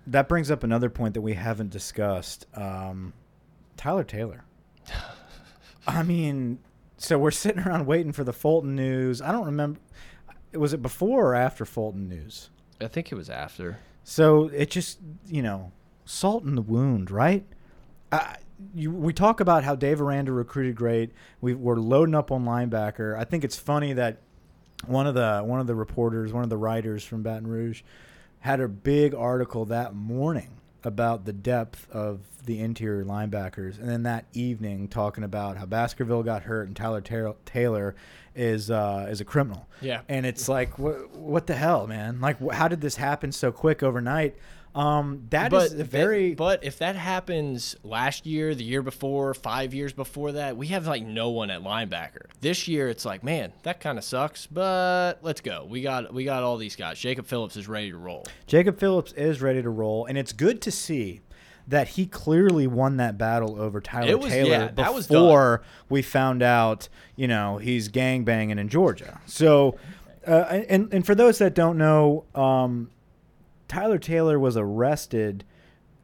[0.06, 2.46] that brings up another point that we haven't discussed.
[2.54, 3.12] Um,
[3.76, 4.44] Tyler Taylor.
[5.86, 6.58] I mean,
[6.96, 9.20] so we're sitting around waiting for the Fulton news.
[9.20, 9.80] I don't remember.
[10.52, 12.50] Was it before or after Fulton news?
[12.80, 13.78] I think it was after.
[14.04, 15.72] So it just, you know,
[16.04, 17.44] salt in the wound, right?
[18.12, 18.34] Uh,
[18.74, 21.12] you, we talk about how Dave Aranda recruited great.
[21.40, 23.18] We, we're loading up on linebacker.
[23.18, 24.18] I think it's funny that
[24.86, 27.82] one of the one of the reporters, one of the writers from Baton Rouge,
[28.40, 30.50] had a big article that morning
[30.86, 36.22] about the depth of the interior linebackers, and then that evening talking about how Baskerville
[36.22, 37.00] got hurt and Tyler
[37.44, 37.96] Taylor
[38.36, 39.66] is uh, is a criminal.
[39.80, 42.20] Yeah, and it's like, what what the hell, man?
[42.20, 44.36] Like, how did this happen so quick overnight?
[44.76, 46.34] Um, that but is very.
[46.34, 50.86] but if that happens last year, the year before, five years before that, we have
[50.86, 52.26] like no one at linebacker.
[52.42, 54.46] This year, it's like, man, that kind of sucks.
[54.46, 55.66] But let's go.
[55.66, 56.98] We got we got all these guys.
[56.98, 58.26] Jacob Phillips is ready to roll.
[58.46, 61.22] Jacob Phillips is ready to roll, and it's good to see
[61.66, 66.88] that he clearly won that battle over Tyler was, Taylor yeah, before we found out,
[67.16, 69.20] you know, he's gang banging in Georgia.
[69.24, 69.78] So,
[70.26, 72.90] uh, and and for those that don't know, um,
[73.68, 75.44] Tyler Taylor was arrested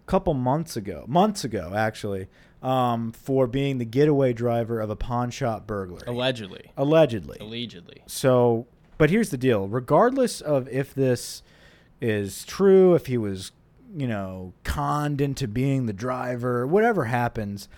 [0.06, 2.28] a couple months ago, months ago actually,
[2.62, 6.02] um, for being the getaway driver of a pawn shop burglary.
[6.06, 6.72] Allegedly.
[6.76, 7.38] Allegedly.
[7.40, 8.02] Allegedly.
[8.06, 8.66] So,
[8.98, 11.42] but here's the deal: regardless of if this
[12.00, 13.52] is true, if he was,
[13.96, 17.68] you know, conned into being the driver, whatever happens.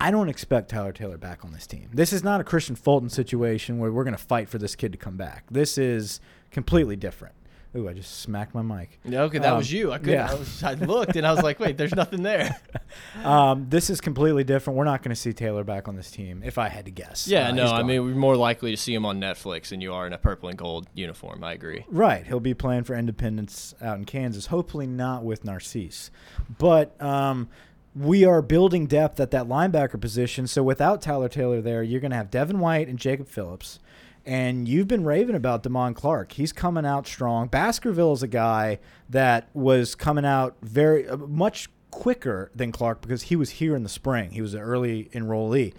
[0.00, 1.88] I don't expect Tyler Taylor back on this team.
[1.94, 4.90] This is not a Kristian Fulton situation where we're going to fight for this kid
[4.90, 5.44] to come back.
[5.48, 6.18] This is
[6.50, 7.36] completely different.
[7.74, 9.00] Ooh, I just smacked my mic.
[9.06, 9.92] Okay, that um, was you.
[9.92, 10.08] I could.
[10.08, 10.30] Yeah.
[10.30, 12.60] I, was, I looked and I was like, wait, there's nothing there.
[13.24, 14.76] um, this is completely different.
[14.76, 17.26] We're not going to see Taylor back on this team, if I had to guess.
[17.26, 19.94] Yeah, uh, no, I mean, we're more likely to see him on Netflix than you
[19.94, 21.42] are in a purple and gold uniform.
[21.42, 21.86] I agree.
[21.88, 24.46] Right, he'll be playing for Independence out in Kansas.
[24.46, 26.10] Hopefully, not with Narcisse,
[26.58, 27.00] but.
[27.02, 27.48] Um,
[27.94, 30.46] we are building depth at that linebacker position.
[30.46, 33.80] So without Tyler Taylor there, you're going to have Devin White and Jacob Phillips.
[34.24, 36.32] And you've been raving about Damone Clark.
[36.32, 37.48] He's coming out strong.
[37.48, 43.22] Baskerville is a guy that was coming out very uh, much quicker than Clark because
[43.22, 44.30] he was here in the spring.
[44.30, 45.74] He was an early enrollee.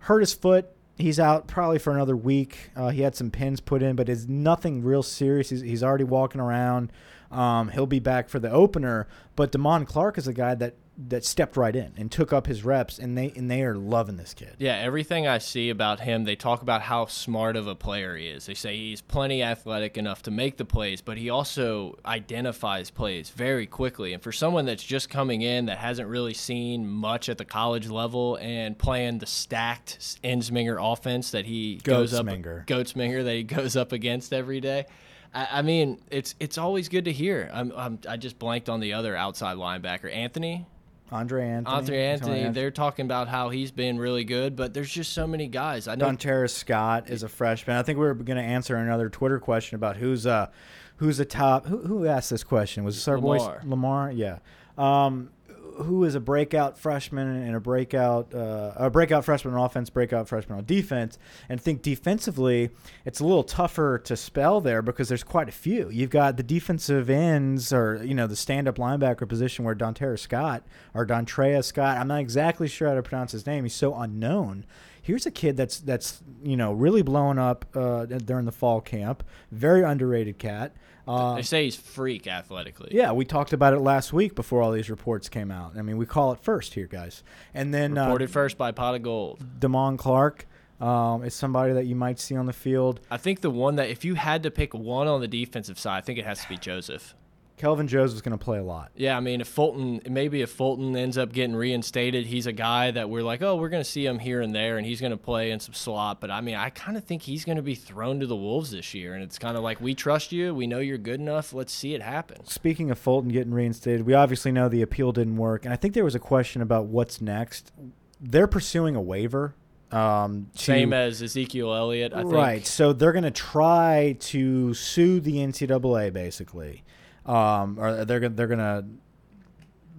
[0.00, 0.70] Hurt his foot.
[0.98, 2.70] He's out probably for another week.
[2.74, 5.50] Uh, he had some pins put in, but it's nothing real serious.
[5.50, 6.90] He's, he's already walking around.
[7.30, 9.06] Um, he'll be back for the opener.
[9.34, 12.64] But Damone Clark is a guy that that stepped right in and took up his
[12.64, 14.54] reps and they and they are loving this kid.
[14.58, 18.28] Yeah, everything I see about him, they talk about how smart of a player he
[18.28, 18.46] is.
[18.46, 23.30] They say he's plenty athletic enough to make the plays, but he also identifies plays
[23.30, 24.14] very quickly.
[24.14, 27.88] And for someone that's just coming in that hasn't really seen much at the college
[27.88, 32.26] level and playing the stacked Ensminger offense that he goes up
[32.66, 34.86] Goatsminger that he goes up against every day
[35.34, 37.50] I, mean, it's it's always good to hear.
[37.52, 40.66] I'm, I'm, i just blanked on the other outside linebacker, Anthony.
[41.10, 41.76] Andre Anthony.
[41.76, 42.48] Andre Anthony.
[42.50, 45.86] They're talking about how he's been really good, but there's just so many guys.
[45.86, 46.06] I know.
[46.06, 47.76] Dontaris Scott is a freshman.
[47.76, 50.48] I think we are going to answer another Twitter question about who's uh
[50.96, 51.66] who's the top.
[51.66, 52.84] Who, who asked this question?
[52.84, 53.60] Was this our Lamar.
[53.60, 54.10] boy Lamar?
[54.12, 54.38] Yeah.
[54.76, 55.30] Um,
[55.78, 60.28] who is a breakout freshman and a breakout uh, a breakout freshman on offense, breakout
[60.28, 62.70] freshman on defense, and think defensively
[63.04, 65.88] it's a little tougher to spell there because there's quite a few.
[65.90, 70.20] You've got the defensive ends or you know the stand up linebacker position where Dontaris
[70.20, 71.98] Scott or Dontrea Scott.
[71.98, 73.64] I'm not exactly sure how to pronounce his name.
[73.64, 74.64] He's so unknown
[75.06, 79.22] here's a kid that's that's you know really blowing up uh, during the fall camp.
[79.52, 80.74] Very underrated cat.
[81.06, 82.88] Uh, they say he's freak athletically.
[82.90, 85.76] Yeah, we talked about it last week before all these reports came out.
[85.78, 87.22] I mean, we call it first here, guys.
[87.54, 89.44] And then uh, reported uh, first by Pot of Gold.
[89.60, 90.46] Damone Clark
[90.80, 92.98] um, is somebody that you might see on the field.
[93.08, 95.98] I think the one that if you had to pick one on the defensive side,
[95.98, 97.14] I think it has to be Joseph.
[97.56, 98.90] Kelvin Joseph is going to play a lot.
[98.96, 102.90] Yeah, I mean, if Fulton, maybe if Fulton ends up getting reinstated, he's a guy
[102.90, 105.12] that we're like, oh, we're going to see him here and there, and he's going
[105.12, 106.20] to play in some slot.
[106.20, 108.72] But I mean, I kind of think he's going to be thrown to the wolves
[108.72, 111.54] this year, and it's kind of like we trust you, we know you're good enough,
[111.54, 112.44] let's see it happen.
[112.46, 115.94] Speaking of Fulton getting reinstated, we obviously know the appeal didn't work, and I think
[115.94, 117.72] there was a question about what's next.
[118.20, 119.54] They're pursuing a waiver.
[119.92, 122.34] Um, to, Same as Ezekiel Elliott, I think.
[122.34, 122.66] Right.
[122.66, 126.82] So they're going to try to sue the NCAA, basically
[127.26, 128.86] um, or they're they're gonna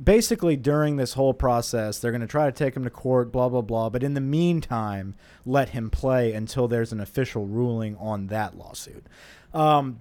[0.02, 3.62] basically during this whole process they're gonna try to take him to court, blah blah
[3.62, 3.90] blah.
[3.90, 9.06] But in the meantime, let him play until there's an official ruling on that lawsuit.
[9.54, 10.00] Um,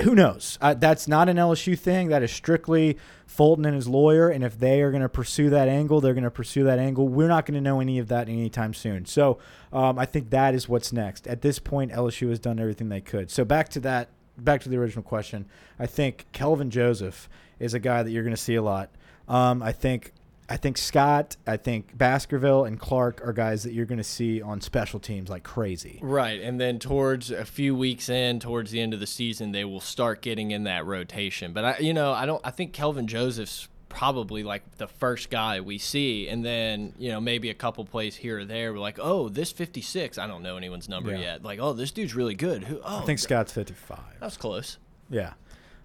[0.00, 0.58] who knows?
[0.60, 2.08] Uh, that's not an LSU thing.
[2.08, 4.28] That is strictly Fulton and his lawyer.
[4.28, 7.06] And if they are going to pursue that angle, they're going to pursue that angle.
[7.06, 9.06] We're not going to know any of that anytime soon.
[9.06, 9.38] So
[9.72, 11.28] um, I think that is what's next.
[11.28, 13.30] At this point, LSU has done everything they could.
[13.30, 15.46] So back to that back to the original question,
[15.78, 18.90] I think Kelvin Joseph is a guy that you're going to see a lot.
[19.28, 20.12] Um, I think
[20.48, 24.42] I think Scott, I think Baskerville and Clark are guys that you're going to see
[24.42, 25.98] on special teams like crazy.
[26.02, 29.64] Right, and then towards a few weeks in, towards the end of the season, they
[29.64, 31.54] will start getting in that rotation.
[31.54, 32.42] But I, you know, I don't.
[32.44, 37.20] I think Kelvin Joseph's probably like the first guy we see, and then you know
[37.20, 38.72] maybe a couple plays here or there.
[38.72, 40.18] We're like, oh, this 56.
[40.18, 41.18] I don't know anyone's number Yeah.
[41.20, 41.42] yet.
[41.44, 42.64] Like, oh, this dude's really good.
[42.64, 42.80] Who?
[42.84, 43.98] Oh, I think Scott's 55.
[44.20, 44.78] that was close.
[45.08, 45.32] Yeah.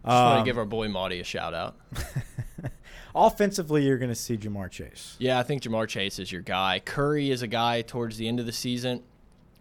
[0.03, 1.75] Just want Um, to give our boy Maudie a shout out.
[3.15, 5.15] offensively, you're going to see Ja'Marr Chase.
[5.19, 6.81] Yeah, I think Ja'Marr Chase is your guy.
[6.83, 9.03] Curry is a guy towards the end of the season.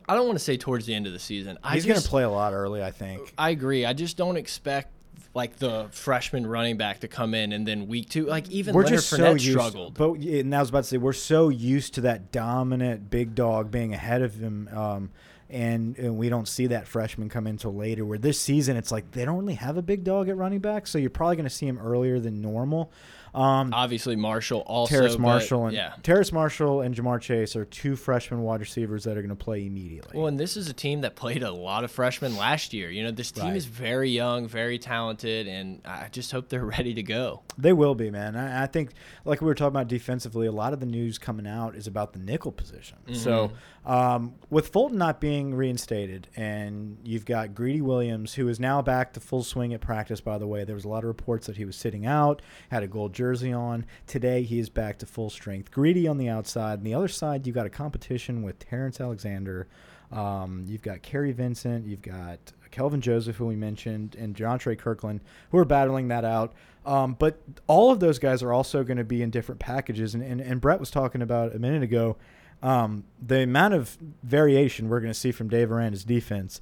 [0.08, 1.58] I don't want to say towards the end of the season.
[1.62, 3.32] I He's going to play a lot early, I think.
[3.36, 3.84] I agree.
[3.84, 4.92] I just don't expect
[5.34, 8.84] like the freshman running back to come in and then week two, like even we're
[8.84, 9.94] Leonard just so Fournette used, struggled.
[9.94, 13.70] but and I was about to say we're so used to that dominant big dog
[13.70, 15.10] being ahead of him, um,
[15.50, 18.04] and, and we don't see that freshman come in until later.
[18.04, 20.86] Where this season, it's like they don't really have a big dog at running back,
[20.86, 22.92] so you're probably going to see him earlier than normal.
[23.34, 24.94] Um, Obviously, Marshall also.
[24.94, 25.92] Terrace Marshall and yeah.
[26.02, 29.66] Terrace Marshall and Ja'Marr Chase are two freshman wide receivers that are going to play
[29.66, 30.16] immediately.
[30.18, 32.90] Well, and this is a team that played a lot of freshmen last year.
[32.90, 33.56] You know, this team Right.
[33.56, 37.42] is very young, very talented, and I just hope they're ready to go.
[37.56, 38.36] They will be, man.
[38.36, 38.90] I, I think,
[39.24, 42.12] like we were talking about defensively, a lot of the news coming out is about
[42.12, 42.96] the nickel position.
[43.14, 43.52] So,
[43.88, 49.14] um, with Fulton not being reinstated, and you've got Greedy Williams, who is now back
[49.14, 50.62] to full swing at practice, by the way.
[50.64, 53.50] There was a lot of reports that he was sitting out, had a gold jersey
[53.50, 53.86] on.
[54.06, 55.70] Today, he is back to full strength.
[55.70, 56.80] Greedy on the outside.
[56.80, 59.68] On the other side, you've got a competition with Terrence Alexander.
[60.12, 61.86] Um, you've got Kary Vincent.
[61.86, 62.38] You've got
[62.70, 66.52] Kelvin Joseph, who we mentioned, and Jontre Kirkland, who are battling that out.
[66.84, 70.14] Um, but all of those guys are also going to be in different packages.
[70.14, 72.18] And, and, and Brett was talking about a minute ago
[72.62, 76.60] um, the amount of variation we're going to see from Dave Aranda's defense.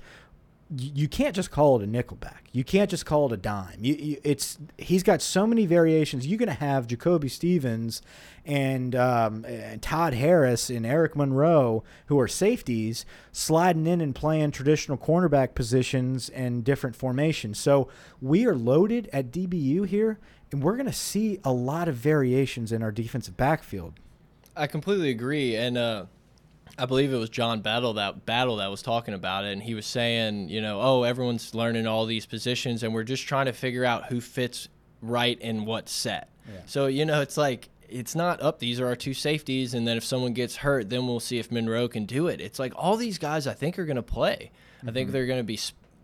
[0.77, 2.39] You, can't just call it a nickelback.
[2.51, 3.79] You can't just call it a dime.
[3.79, 6.27] You, you, it's he's got so many variations.
[6.27, 8.03] You're going to have Jacoby Stevens
[8.45, 14.51] and, um, and Todd Harris and Eric Monroe, who are safeties, sliding in and playing
[14.51, 17.61] traditional cornerback positions and different formations.
[17.61, 17.87] So
[18.21, 20.19] we are loaded at DBU here,
[20.51, 24.01] and we're going to see a lot of variations in our defensive backfield.
[24.57, 26.07] I completely agree, and uh,
[26.79, 29.75] I believe it was John Battle that Battle that was talking about it, and he
[29.75, 33.53] was saying, you know, oh, everyone's learning all these positions, and we're just trying to
[33.53, 34.69] figure out who fits
[35.03, 36.31] right in what set.
[36.49, 36.61] Yeah.
[36.66, 38.59] So you know, it's like it's not up.
[38.59, 41.51] These are our two safeties, and then if someone gets hurt, then we'll see if
[41.51, 42.40] Monroe can do it.
[42.40, 44.51] It's like all these guys, I think, are going to play.
[44.87, 45.59] I think they're going to be.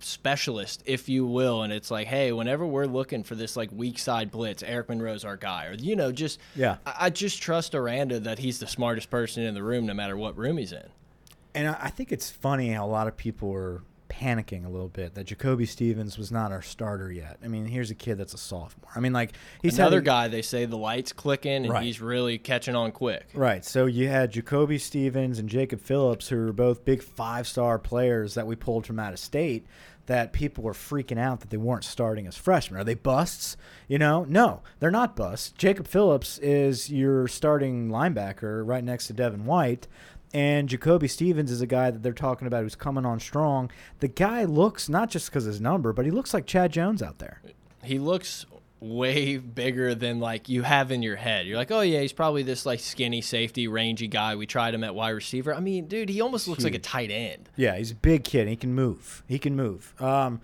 [0.04, 3.70] Sp- specialist if you will and it's like hey whenever we're looking for this like
[3.72, 6.76] weak side blitz eric monroe's our guy or you know just Yeah.
[6.86, 10.16] I, I just trust Aranda that he's the smartest person in the room, no matter
[10.16, 10.86] what room he's in.
[11.54, 14.88] And I I think it's funny how a lot of people were panicking a little
[14.90, 17.38] bit that Jacoby Stevens was not our starter yet.
[17.42, 18.90] I mean, here's a kid that's a sophomore.
[18.94, 21.82] I mean, like he's Another a- guy, they say the lights clicking and Right.
[21.82, 23.24] he's really catching on quick.
[23.32, 23.64] Right.
[23.64, 28.34] So you had Jacoby Stevens and Jacob Phillips, who are both big five star players
[28.34, 29.66] that we pulled from out of state.
[30.06, 32.80] That people were freaking out that they weren't starting as freshmen.
[32.80, 33.56] Are they busts?
[33.86, 35.52] You know, no, they're not busts.
[35.52, 39.86] Jacob Phillips is your starting linebacker right next to Devin White.
[40.34, 43.70] And Jacoby Stevens is a guy that they're talking about who's coming on strong.
[44.00, 47.18] The guy looks not just because his number, but he looks like Chad Jones out
[47.18, 47.42] there.
[47.84, 48.46] He looks
[48.82, 51.46] way bigger than like you have in your head.
[51.46, 54.36] You're like, oh yeah, he's probably this like skinny safety, rangy guy.
[54.36, 55.54] We tried him at wide receiver.
[55.54, 57.48] I mean, dude, he almost looks like a tight end.
[57.56, 58.48] Yeah, he's a big kid.
[58.48, 59.22] He can move.
[59.26, 59.94] He can move.
[60.00, 60.40] Um,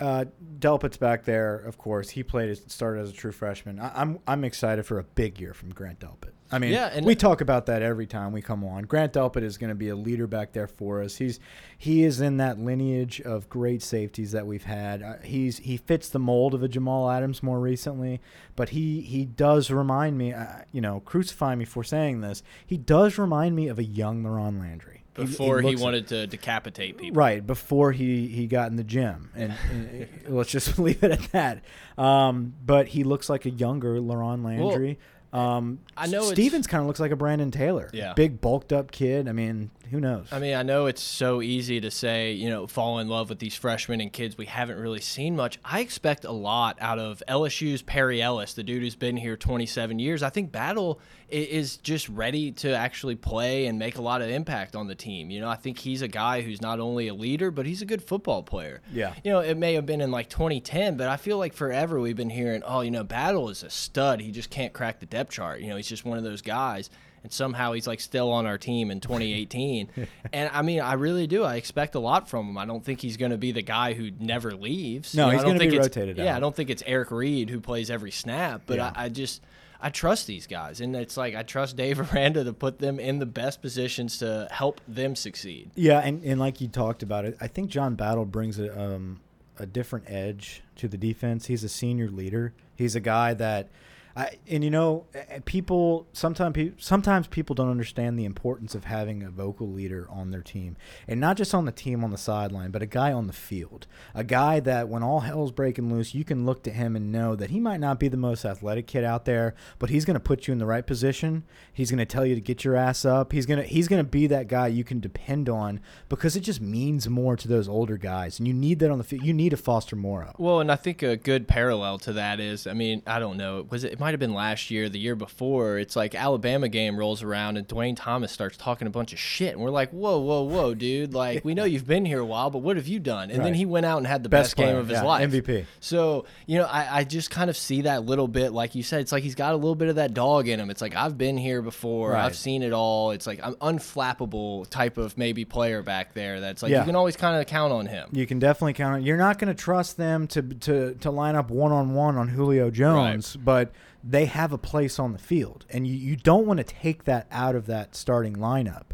[0.00, 0.24] uh,
[0.58, 2.10] Delpit's back there, of course.
[2.10, 3.78] He played as started as a true freshman.
[3.78, 6.32] I, I'm I'm excited for a big year from Grant Delpit.
[6.52, 8.82] I mean, Yeah, and- we talk about that every time we come on.
[8.84, 11.16] Grant Delpit is going to be a leader back there for us.
[11.16, 11.40] He's
[11.78, 15.02] he is in that lineage of great safeties that we've had.
[15.02, 18.20] Uh, he's he fits the mold of a Jamal Adams more recently,
[18.56, 20.32] but he he does remind me.
[20.32, 22.42] Uh, you know, crucify me for saying this.
[22.66, 24.98] He does remind me of a young LaRon Landry.
[25.14, 27.14] Before he, looks like- wanted to decapitate people.
[27.18, 31.32] Right before he he got in the gym, and, and let's just leave it at
[31.32, 31.62] that.
[31.98, 34.98] Um, but he looks like a younger LaRon Landry.
[35.32, 37.88] Um, I know Stevens kind of looks like a Brandon Taylor.
[37.92, 38.12] Yeah.
[38.14, 39.28] big bulked up kid.
[39.28, 40.26] I mean, who knows?
[40.32, 43.38] I mean, I know it's so easy to say, you know, fall in love with
[43.38, 45.58] these freshmen and kids we haven't really seen much.
[45.64, 49.98] I expect a lot out of LSU's Perry Ellis, the dude who's been here 27
[49.98, 50.22] years.
[50.22, 54.74] I think Battle is just ready to actually play and make a lot of impact
[54.76, 55.30] on the team.
[55.30, 57.86] You know, I think he's a guy who's not only a leader, but he's a
[57.86, 58.80] good football player.
[58.92, 59.14] Yeah.
[59.22, 62.16] You know, it may have been in like 2010, but I feel like forever we've
[62.16, 64.20] been hearing, oh, you know, Battle is a stud.
[64.20, 65.60] He just can't crack the depth chart.
[65.60, 66.90] You know, he's just one of those guys.
[67.22, 69.88] And somehow he's like still on our team in 2018.
[70.32, 71.44] and I mean, I really do.
[71.44, 72.58] I expect a lot from him.
[72.58, 75.14] I don't think he's going to be the guy who never leaves.
[75.14, 76.36] No, You know, he's I don't gonna be think it's- rotated Yeah, out.
[76.36, 78.92] I don't think it's Eric Reid who plays every snap, but Yeah.
[78.96, 79.42] I, I just.
[79.84, 83.18] I trust these guys, and it's like I trust Dave Aranda to put them in
[83.18, 85.72] the best positions to help them succeed.
[85.74, 89.18] Yeah, and, and like you talked about it, I think John Battle brings a um,
[89.58, 91.46] a different edge to the defense.
[91.46, 92.54] He's a senior leader.
[92.76, 93.70] He's a guy that
[94.16, 95.06] I, and you know,
[95.44, 100.42] people sometimes sometimes people don't understand the importance of having a vocal leader on their
[100.42, 100.76] team,
[101.08, 103.86] and not just on the team on the sideline, but a guy on the field,
[104.14, 107.34] a guy that when all hell's breaking loose, you can look to him and know
[107.36, 110.20] that he might not be the most athletic kid out there, but he's going to
[110.20, 111.44] put you in the right position.
[111.72, 113.32] He's going to tell you to get your ass up.
[113.32, 116.60] He's gonna he's going to be that guy you can depend on because it just
[116.60, 119.24] means more to those older guys, and you need that on the field.
[119.24, 120.34] You need a Foster Moreau.
[120.38, 123.66] Well, and I think a good parallel to that is, I mean, I don't know,
[123.70, 125.78] was it might have been last year, the year before.
[125.78, 129.52] It's like Alabama game rolls around and Dwayne Thomas starts talking a bunch of shit,
[129.52, 131.12] and we're like, whoa, whoa, whoa, dude!
[131.22, 133.30] Like we know you've been here a while, but what have you done?
[133.30, 133.44] And right.
[133.44, 135.66] then he went out and had the best, best game of his yeah, life, MVP.
[135.78, 139.02] So you know, I, I just kind of see that little bit, like you said,
[139.02, 140.68] it's like he's got a little bit of that dog in him.
[140.68, 142.24] It's like I've been here before, right.
[142.24, 143.12] I've seen it all.
[143.12, 146.40] It's like I'm unflappable type of maybe player back there.
[146.40, 146.80] That's like yeah.
[146.80, 148.08] you can always kind of count on him.
[148.10, 149.02] You can definitely count on.
[149.04, 152.28] You're not going to trust them to to to line up one on one on
[152.28, 153.44] Julio Jones, right.
[153.44, 153.72] but
[154.04, 157.26] they have a place on the field, and you, you don't want to take that
[157.30, 158.86] out of that starting lineup.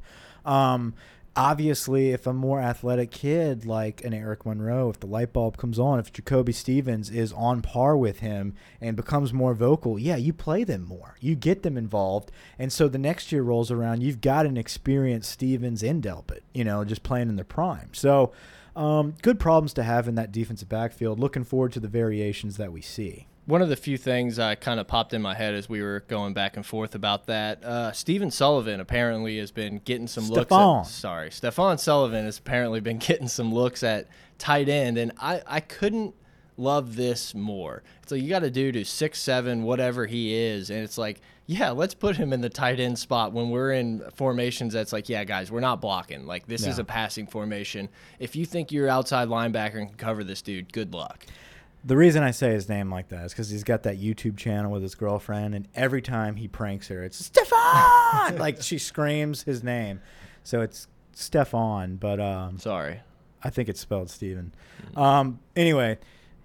[0.45, 0.95] Um,
[1.35, 5.79] obviously, if a more athletic kid like an Eric Monroe, if the light bulb comes
[5.79, 10.33] on, if Jacoby Stevens is on par with him and becomes more vocal, yeah, you
[10.33, 11.17] play them more.
[11.21, 12.31] You get them involved.
[12.59, 16.65] And so the next year rolls around, you've got an experienced Stevens in Delpit, you
[16.65, 17.91] know, just playing in their prime.
[17.95, 18.33] So
[18.77, 21.19] um, good problems to have in that defensive backfield.
[21.19, 24.79] Looking forward to the variations that we see one of the few things I kind
[24.79, 27.65] of popped in my head as we were going back and forth about that.
[27.65, 30.51] Uh, Stephen Sullivan apparently has been getting some Stephon.
[30.51, 30.91] looks.
[30.91, 35.41] At, sorry, Stephen Sullivan has apparently been getting some looks at tight end, and I
[35.47, 36.15] I couldn't
[36.59, 37.83] love this more.
[38.03, 41.21] It's like you got a dude who's six seven, whatever he is, and it's like.
[41.51, 45.09] Yeah, let's put him in the tight end spot when we're in formations that's like,
[45.09, 46.27] yeah, guys, we're not blocking.
[46.27, 47.89] Like, this is a passing formation.
[48.19, 51.25] If you think you're outside linebacker and can cover this dude, good luck.
[51.89, 54.71] The reason I say his name like that is because he's got that YouTube channel
[54.71, 58.37] with his girlfriend, and every time he pranks her, it's Stefan.
[58.37, 60.03] like she screams his name,
[60.45, 61.97] so it's Stefan.
[61.97, 63.01] But um, sorry,
[63.43, 64.53] I think it's spelled Steven.
[64.93, 65.01] Mm.
[65.01, 65.97] Um, anyway,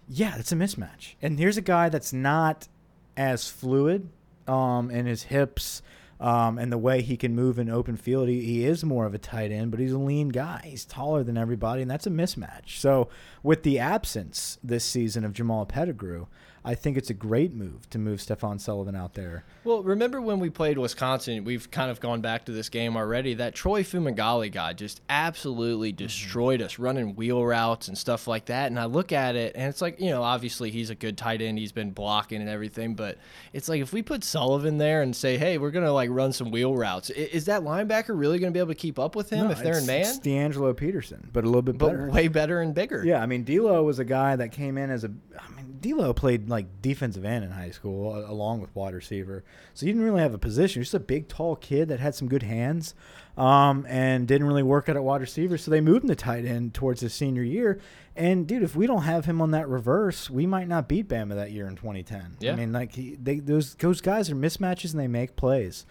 [0.07, 1.15] yeah, it's a mismatch.
[1.21, 2.69] And here's a guy that's not
[3.17, 4.07] as fluid
[4.47, 5.81] um, in his hips
[6.23, 8.29] um, and the way he can move in open field.
[8.29, 10.61] He, he is more of a tight end, but he's a lean guy.
[10.63, 12.79] He's taller than everybody, and that's a mismatch.
[12.79, 13.09] So,
[13.43, 16.27] with the absence this season of Jamal Pettigrew,
[16.65, 19.43] I think it's a great move to move Stephen Sullivan out there.
[19.63, 21.43] Well, remember when we played Wisconsin?
[21.43, 23.33] We've kind of gone back to this game already.
[23.33, 25.97] That Troy Fumagalli guy just absolutely mm-hmm.
[25.97, 28.67] destroyed us, running wheel routes and stuff like that.
[28.67, 31.41] And I look at it, and it's like, you know, obviously he's a good tight
[31.41, 31.57] end.
[31.57, 33.17] He's been blocking and everything, but
[33.51, 36.31] it's like if we put Sullivan there and say, hey, we're going to like run
[36.31, 39.29] some wheel routes, is that linebacker really going to be able to keep up with
[39.29, 40.01] him no, if they're in man?
[40.01, 42.09] It's D'Angelo Peterson, but a little bit but better.
[42.09, 43.03] way better and bigger.
[43.05, 46.13] Yeah, I mean, D'Lo was a guy that came in as a, I mean, D'Lo
[46.13, 49.43] played like defensive end in high school along with wide receiver,
[49.73, 50.81] so he didn't really have a position.
[50.81, 52.95] Just a big, tall kid that had some good hands,
[53.37, 55.57] um, and didn't really work out at wide receiver.
[55.57, 57.79] So they moved him to tight end towards his senior year.
[58.15, 61.35] And dude, if we don't have him on that reverse, we might not beat Bama
[61.35, 62.37] that year in 2010.
[62.39, 62.53] Yeah.
[62.53, 65.85] I mean, like he, they those those guys are mismatches and they make plays.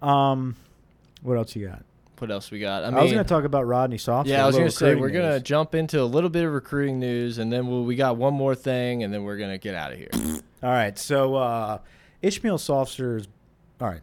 [0.00, 0.56] Um,
[1.22, 1.84] what else you got?
[2.18, 2.84] What else we got?
[2.84, 4.28] I, mean, I was going to talk about Rodney Sopsher.
[4.28, 6.52] Yeah, I was going to say we're going to jump into a little bit of
[6.52, 9.58] recruiting news, and then we'll, we got one more thing, and then we're going to
[9.58, 10.08] get out of here.
[10.62, 10.98] all right.
[10.98, 11.78] So uh,
[12.22, 13.28] Ishmael Sopsher's
[13.80, 14.02] all right.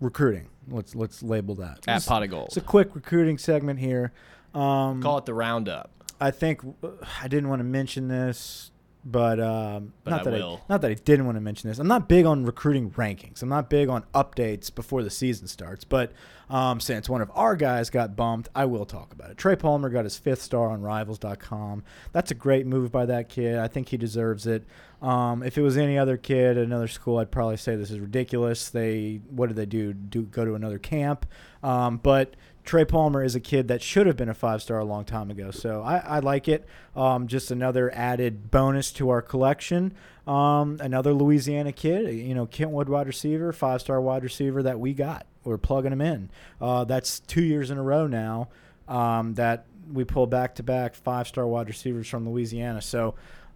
[0.00, 0.48] Recruiting.
[0.68, 2.48] Let's let's label that at Pot of Gold.
[2.48, 4.12] It's a quick recruiting segment here.
[4.54, 5.90] Um, Call it the roundup.
[6.20, 6.88] I think uh,
[7.22, 8.70] I didn't want to mention this
[9.10, 10.60] but, um, but not I that will.
[10.68, 11.78] I not that I didn't want to mention this.
[11.78, 13.42] I'm not big on recruiting rankings.
[13.42, 15.84] I'm not big on updates before the season starts.
[15.84, 16.12] But
[16.50, 19.38] um, since one of our guys got bumped, I will talk about it.
[19.38, 21.84] Trey Palmer got his fifth star on Rivals.com.
[22.12, 23.58] That's a great move by that kid.
[23.58, 24.64] I think he deserves it.
[25.00, 28.00] Um, if it was any other kid at another school, I'd probably say this is
[28.00, 28.68] ridiculous.
[28.68, 29.92] They what did they do?
[29.94, 31.24] Do go to another camp?
[31.62, 32.34] Um, but
[32.68, 35.30] Trey Palmer is a kid that should have been a five star a long time
[35.30, 35.50] ago.
[35.50, 36.66] So I, I like it.
[36.94, 39.94] Um, just another added bonus to our collection.
[40.26, 44.92] Um, another Louisiana kid, you know, Kentwood wide receiver, five star wide receiver that we
[44.92, 45.26] got.
[45.44, 46.30] We're plugging him in.
[46.60, 48.50] Uh, that's two years in a row now
[48.86, 52.82] um, that we pull back to back five star wide receivers from Louisiana.
[52.82, 53.14] So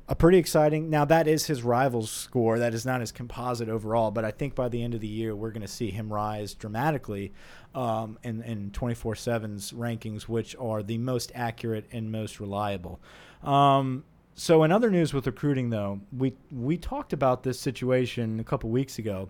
[0.09, 0.90] a pretty exciting.
[0.90, 2.59] Now that is his rivals score.
[2.59, 5.34] That is not his composite overall, but I think by the end of the year
[5.34, 7.32] we're going to see him rise dramatically
[7.74, 13.00] um, in in 24/7's rankings, which are the most accurate and most reliable.
[13.42, 18.44] Um, so in other news with recruiting, though, we we talked about this situation a
[18.44, 19.28] couple weeks ago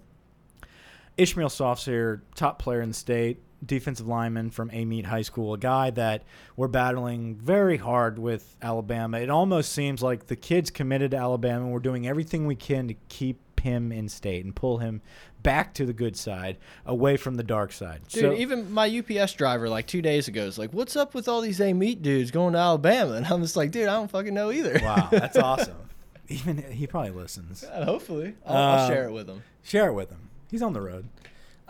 [1.17, 5.91] Ishmael Sopsher, top player in the state, defensive lineman from Amite High School, a guy
[5.91, 6.23] that
[6.57, 9.19] we're battling very hard with Alabama.
[9.21, 11.69] It almost seems like the kid's committed to Alabama.
[11.69, 15.01] We're doing everything we can to keep him in state and pull him
[15.45, 18.01] back to the good side, away from the dark side.
[18.09, 21.29] Dude, so, even my UPS driver like two days ago is like, "What's up with
[21.29, 24.35] all these Amite dudes going to Alabama?" And I'm just like, "Dude, I don't fucking
[24.35, 25.77] know either." wow, that's awesome.
[26.29, 27.65] Even he probably listens.
[27.69, 29.43] Yeah, hopefully, I'll, I'll Um, share it with him.
[29.63, 30.31] Share it with him.
[30.51, 31.09] He's on the road.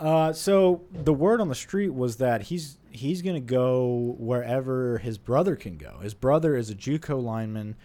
[0.03, 4.99] Uh, so the word on the street was that he's he's going to go wherever
[4.99, 5.99] his brother can go.
[6.03, 7.77] His brother is a JUCO lineman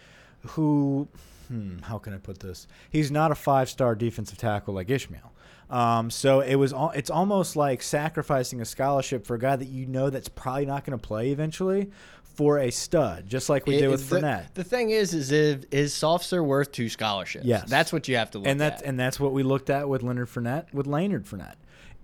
[0.47, 1.07] who,
[1.47, 2.67] hmm, how can I put this?
[2.89, 5.31] He's not a five star defensive tackle like Ishmael.
[5.69, 9.67] Um, so it was al- it's almost like sacrificing a scholarship for a guy that
[9.67, 11.91] you know that's probably not going to play eventually
[12.23, 14.53] for a stud, just like we It- did with the, Fournette.
[14.53, 17.45] The thing is, is if, is Sopsher worth two scholarships?
[17.45, 17.69] Yes.
[17.69, 18.87] that's what you have to look and that's at.
[18.87, 21.55] and that's what we looked at with Leonard Fournette with Leonard Fournette.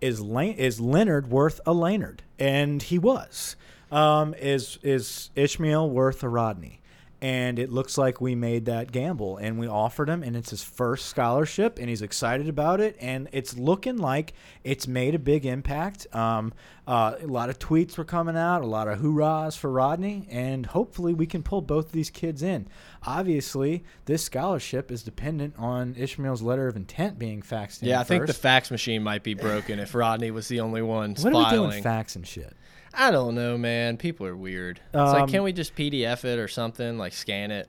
[0.03, 2.23] Is is Leonard worth a Leonard?
[2.37, 3.55] And he was.
[3.89, 6.81] Um, is is Ishmael worth a Rodney?
[7.23, 10.61] And it looks like we made that gamble and we offered him, and it's his
[10.61, 12.97] first scholarship, and he's excited about it.
[12.99, 14.33] And it's looking like
[14.65, 16.05] it's made a big impact.
[16.13, 16.51] Um,
[16.85, 20.65] uh, a lot of tweets were coming out, a lot of hoorahs for Rodney, and
[20.65, 22.67] hopefully we can pull both of these kids in.
[23.03, 27.87] Obviously, this scholarship is dependent on Ishmael's letter of intent being faxed in.
[27.87, 31.15] yeah, I think the fax machine might be broken if Rodney was the only one
[31.21, 32.53] What are we doing, fax and shit?
[32.93, 33.97] I don't know, man.
[33.97, 34.79] People are weird.
[34.87, 36.97] It's like, Um, can't we just PDF it or something?
[36.97, 37.67] Like scan it.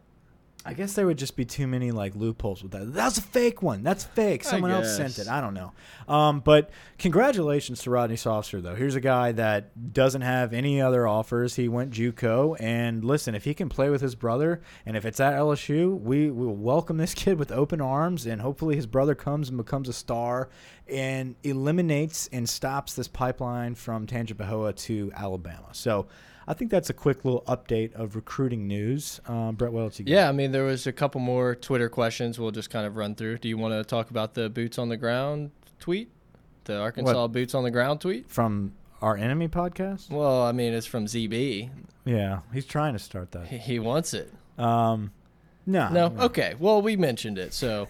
[0.67, 2.95] I guess there would just be too many like loopholes with that.
[2.95, 3.83] That's a fake one.
[3.83, 4.45] That's fake.
[4.45, 5.29] Someone else sent it.
[5.29, 5.73] I don't know.
[6.09, 8.75] Um, but congratulations to Rodney Sopsher though.
[8.75, 11.57] Here's a guy that doesn't have any other offers.
[11.57, 15.21] He went JUCO, and listen, if he can play with his brother, and if it's
[15.21, 19.51] at LSU, we will welcome this kid with open arms, and hopefully his brother comes
[19.51, 20.49] and becomes a star,
[20.89, 25.69] and eliminates and stops this pipeline from Tangipahoa to Alabama.
[25.73, 26.07] So.
[26.47, 29.21] I think that's a quick little update of recruiting news.
[29.27, 30.13] Um, Brett, what else you got?
[30.13, 33.15] Yeah, I mean, there was a couple more Twitter questions we'll just kind of run
[33.15, 33.39] through.
[33.39, 36.11] Do you want to talk about the boots on the ground tweet?
[36.65, 38.29] The Arkansas boots on the ground tweet?
[38.31, 38.73] from
[39.03, 40.09] our enemy podcast.
[40.11, 41.69] Well, I mean, it's from ZB.
[42.07, 43.47] Yeah, he's trying to start that.
[43.47, 44.33] He, he wants it.
[44.59, 45.13] Um,
[45.67, 46.55] no, No, okay.
[46.59, 47.53] Well, we mentioned it.
[47.53, 47.89] So,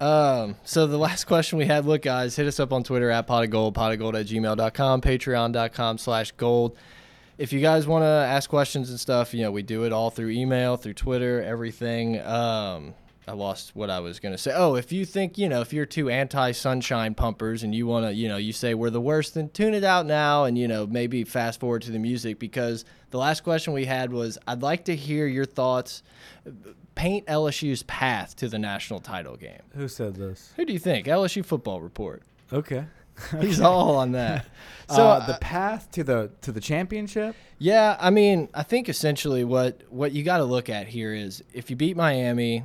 [0.00, 3.26] um, so the last question we had, look, guys, hit us up on Twitter at
[3.26, 6.76] pot of gold, pot of gold at gmail.com, patreon.com slash gold.
[7.38, 10.10] If you guys want to ask questions and stuff, you know, we do it all
[10.10, 12.20] through email, through Twitter, everything.
[12.20, 12.94] Um,
[13.28, 14.52] I lost what I was going to say.
[14.54, 18.06] Oh, if you think, you know, if you're two anti sunshine pumpers and you want
[18.06, 20.66] to, you know, you say we're the worst, then tune it out now and, you
[20.66, 24.62] know, maybe fast forward to the music because the last question we had was I'd
[24.62, 26.02] like to hear your thoughts.
[26.94, 29.62] Paint LSU's path to the national title game.
[29.76, 30.52] Who said this?
[30.56, 31.06] Who do you think?
[31.06, 32.22] LSU football report.
[32.52, 32.86] Okay.
[33.40, 34.46] He's all on that.
[34.90, 37.36] So uh, the path to the to the championship.
[37.58, 41.44] Yeah, I mean, I think essentially what what you got to look at here is
[41.52, 42.64] if you beat Miami,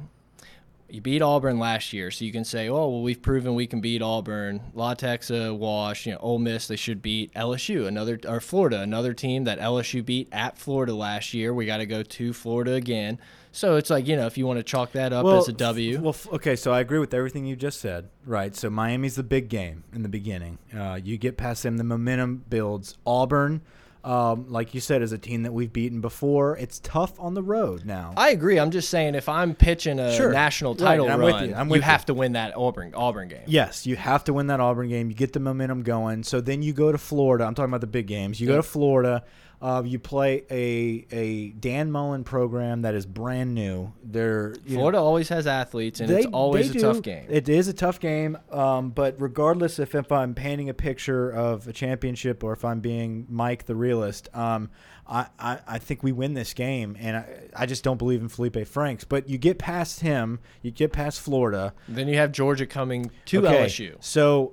[0.93, 3.81] you beat Auburn last year, so you can say, oh well, we've proven we can
[3.81, 4.61] beat Auburn.
[4.75, 9.11] La Texas, Wash, you know, Ole Miss, they should beat LSU, another or Florida, another
[9.11, 11.51] team that LSU beat at Florida last year.
[11.51, 13.17] We got to go to Florida again.
[13.51, 15.99] So it's like you know, if you want to chalk that up as a W,
[15.99, 18.09] Well, okay, so I agree with everything you just said.
[18.23, 18.55] Right.
[18.55, 20.59] So Miami's the big game in the beginning.
[20.77, 22.99] Uh, you get past them, the momentum builds.
[23.03, 23.61] Auburn,
[24.04, 26.58] um, like you said, is a team that we've beaten before.
[26.58, 28.14] It's tough on the road now.
[28.18, 28.60] I agree.
[28.60, 30.32] I'm just saying if I'm pitching a Sure.
[30.32, 31.56] national Right, title I'm with run, you.
[31.56, 32.06] I'm you have you.
[32.08, 33.43] to win that Auburn Auburn game.
[33.47, 35.10] Yes, you have to win that Auburn game.
[35.10, 36.24] You get the momentum going.
[36.24, 37.45] So then you go to Florida.
[37.45, 38.41] I'm talking about the big games.
[38.41, 39.24] You go to Florida.
[39.64, 43.93] Uh, you play a a Dan Mullen program that is brand new.
[44.03, 46.80] They're you know, Florida always has athletes, and they- it's always a do.
[46.82, 47.26] tough game.
[47.30, 48.38] It is a tough game.
[48.51, 52.82] Um, but regardless if, if I'm painting a picture of a championship or if I'm
[52.82, 54.70] being Mike the realist, um,
[55.07, 56.97] I, I, I think we win this game.
[56.99, 59.05] And I, I just don't believe in Felipe Franks.
[59.05, 61.74] But you get past him, you get past Florida.
[61.88, 63.95] then you have Georgia coming to Okay, LSU.
[64.01, 64.51] So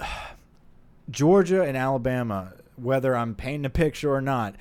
[1.10, 2.52] Georgia and Alabama,
[2.82, 4.54] whether I'm painting a picture or not,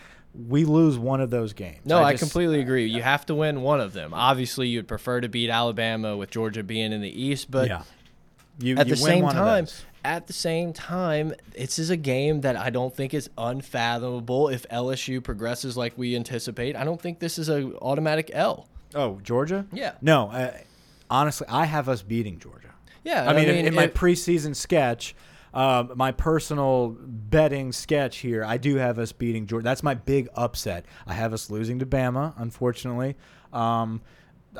[0.47, 1.79] we lose one of those games.
[1.85, 2.85] No, I, just- completely agree.
[2.85, 4.13] You have to win one of them.
[4.13, 7.83] Obviously, you'd prefer to beat Alabama with Georgia being in the East, but yeah.
[8.61, 9.67] You, at you the same time,
[10.03, 14.49] at the same time, this is a game that I don't think is unfathomable.
[14.49, 18.67] If LSU progresses like we anticipate, I don't think this is a automatic L.
[18.93, 19.65] Oh, Georgia?
[19.71, 19.93] Yeah.
[20.01, 20.51] No, uh,
[21.09, 22.73] honestly, I have us beating Georgia.
[23.03, 25.15] Yeah, I mean, in, in my it- preseason sketch,
[25.53, 29.63] um, my personal betting sketch here, I do have us beating Georgia.
[29.63, 30.85] That's my big upset.
[31.07, 33.15] I have us losing to Bama, unfortunately.
[33.53, 34.01] Um,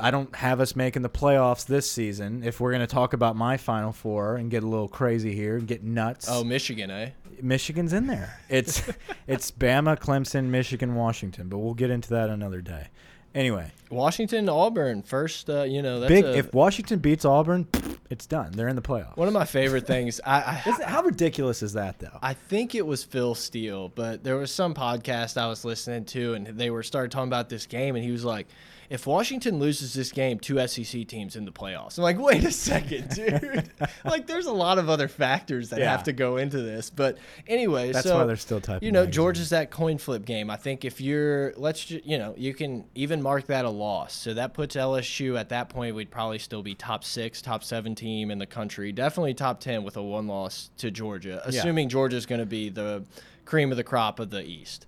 [0.00, 2.42] I don't have us making the playoffs this season.
[2.44, 5.56] If we're going to talk about my Final Four and get a little crazy here
[5.56, 7.10] and get nuts, Oh, Michigan, eh?
[7.42, 8.38] Michigan's in there.
[8.48, 8.82] It's
[9.26, 11.48] it's Bama, Clemson, Michigan, Washington.
[11.48, 12.88] But we'll get into that another day.
[13.34, 15.48] Anyway, Washington, Auburn, first.
[15.48, 16.24] Uh, you know, that's big.
[16.24, 17.68] a, if Washington beats Auburn,
[18.10, 18.50] it's done.
[18.52, 19.16] They're in the playoffs.
[19.16, 20.20] one of my favorite things.
[20.26, 20.52] I, I
[20.84, 22.18] how ridiculous is that, though?
[22.20, 26.34] I think it was Phil Steele, but there was some podcast I was listening to,
[26.34, 28.48] and they were started talking about this game, and he was like,
[28.90, 32.50] "If Washington loses this game, two SEC teams in the playoffs." I'm like, "Wait a
[32.52, 33.70] second, dude!
[34.04, 35.90] like, there's a lot of other factors that Yeah.
[35.90, 37.16] have to go into this." But
[37.46, 39.06] anyway, That's so why they're still typing You know.
[39.06, 40.50] Georgia's that coin flip game.
[40.50, 44.12] I think if you're, let's, ju- you know, you can even mark that a loss.
[44.12, 45.94] So that puts LSU at that point.
[45.94, 48.92] We'd probably still be top six, top seven team in the country.
[48.92, 53.04] Definitely top ten with a one loss to Georgia, assuming Georgia's going to be the
[53.44, 54.86] cream of the crop of the East.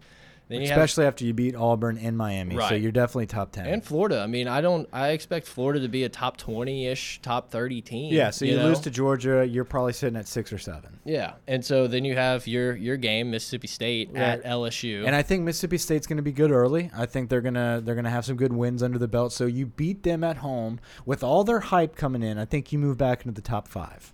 [0.49, 3.67] Then you have Especially after you beat Auburn and Miami, so you're definitely top ten.
[3.67, 4.21] and Florida.
[4.21, 4.89] I mean, I don't.
[4.93, 8.13] I expect Florida to be a top twenty-ish, top thirty team.
[8.13, 8.67] yeah, so you, know?
[8.67, 10.99] lose to Georgia, you're probably sitting at six or seven.
[11.05, 15.07] Yeah, and so then you have your your game, Mississippi State at LSU.
[15.07, 16.91] And I think Mississippi State's going to be good early.
[16.97, 19.33] I think they're gonna they're gonna have some good wins under the belt.
[19.33, 22.39] So you beat them at home with all their hype coming in.
[22.39, 24.13] I think you move back into the top five.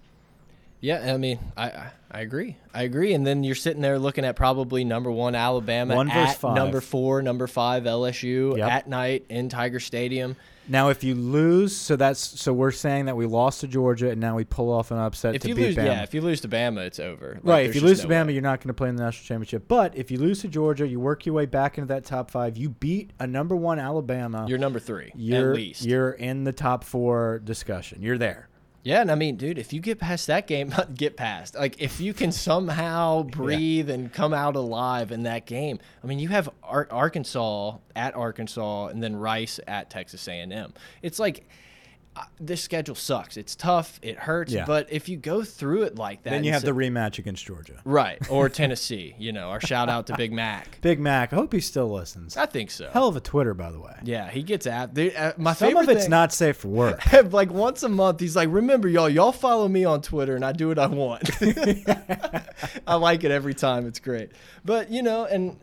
[0.80, 2.56] Yeah, I mean, I, I agree.
[2.72, 3.12] I agree.
[3.14, 6.54] And then you're sitting there looking at probably number one Alabama, One versus at five.
[6.54, 8.70] number four, number five LSU Yep.
[8.70, 10.36] at night in Tiger Stadium.
[10.70, 14.20] Now, if you lose, so that's so we're saying that we lost to Georgia and
[14.20, 15.84] now we pull off an upset If to you beat lose, Bama.
[15.86, 17.38] yeah, if you lose to Bama, it's over.
[17.42, 18.34] Like, right, if you lose to Bama, way.
[18.34, 19.66] you're not going to play in the national championship.
[19.66, 22.58] But if you lose to Georgia, you work your way back into that top five.
[22.58, 24.44] You beat a number one Alabama.
[24.46, 25.84] you're number three you're at least.
[25.86, 28.02] you're in the top four discussion.
[28.02, 28.48] You're there.
[28.88, 31.54] Yeah, and I mean, dude, if you get past that game, get past.
[31.54, 36.18] Like, if you can somehow breathe and come out alive in that game, I mean,
[36.18, 40.72] you have Ar Arkansas at Arkansas and then Rice at Texas A&M.
[41.02, 41.46] It's like
[42.40, 43.36] this schedule sucks.
[43.36, 43.98] It's tough.
[44.02, 44.52] It hurts.
[44.52, 44.64] Yeah.
[44.66, 47.44] But if you go through it like that, Then you have so- the rematch against
[47.44, 47.80] Georgia.
[47.84, 49.14] right or Tennessee.
[49.18, 50.78] You know, our shout out to Big Mac.
[50.82, 51.32] Big Mac.
[51.32, 52.36] I hope he still listens.
[52.36, 52.90] I think so.
[52.92, 53.94] Hell of a Twitter, by the way.
[54.02, 54.94] Yeah, he gets at.
[54.94, 57.02] Dude, uh, my Some favorite of it's thing- not safe for work.
[57.32, 60.52] like once a month he's like remember y'all y'all follow me on twitter and i
[60.52, 61.22] do what i want
[62.86, 64.30] i like it every time it's great
[64.64, 65.58] but you know and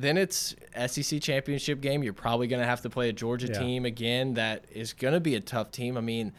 [0.00, 0.54] then it's
[0.86, 3.58] sec championship game you're probably going to have to play a georgia Yeah.
[3.60, 6.32] team again that is going to be a tough team i mean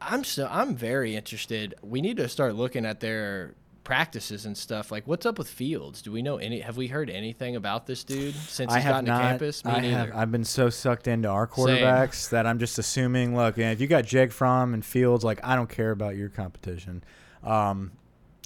[0.00, 3.54] i'm so i'm very interested we need to start looking at their
[3.84, 7.10] practices and stuff like what's up with fields do we know any have we heard
[7.10, 9.18] anything about this dude since I he's gotten not.
[9.20, 10.10] to campus me I neither have.
[10.14, 11.66] I've been so sucked into our Same.
[11.66, 13.36] quarterbacks that I'm just assuming.
[13.36, 16.30] Look, man, if you got Jake Fromm and Fields, like I don't care about your
[16.30, 17.04] competition.
[17.42, 17.92] Um,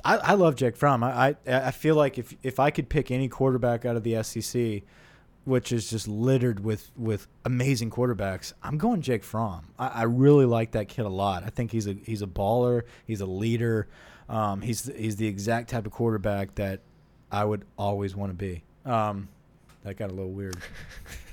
[0.09, 1.05] I, I love Jake Fromm.
[1.05, 4.23] I, I I feel like if if I could pick any quarterback out of the
[4.23, 4.83] SEC,
[5.45, 9.67] which is just littered with with amazing quarterbacks, I'm going Jake Fromm.
[9.79, 11.45] I, I really like that kid a lot.
[11.45, 12.85] I think he's a he's a baller.
[13.07, 13.87] He's a leader.
[14.31, 16.81] Um, he's he's the exact type of quarterback that
[17.31, 18.63] I would always want to be.
[18.87, 19.29] Um,
[19.85, 20.57] that got a little weird.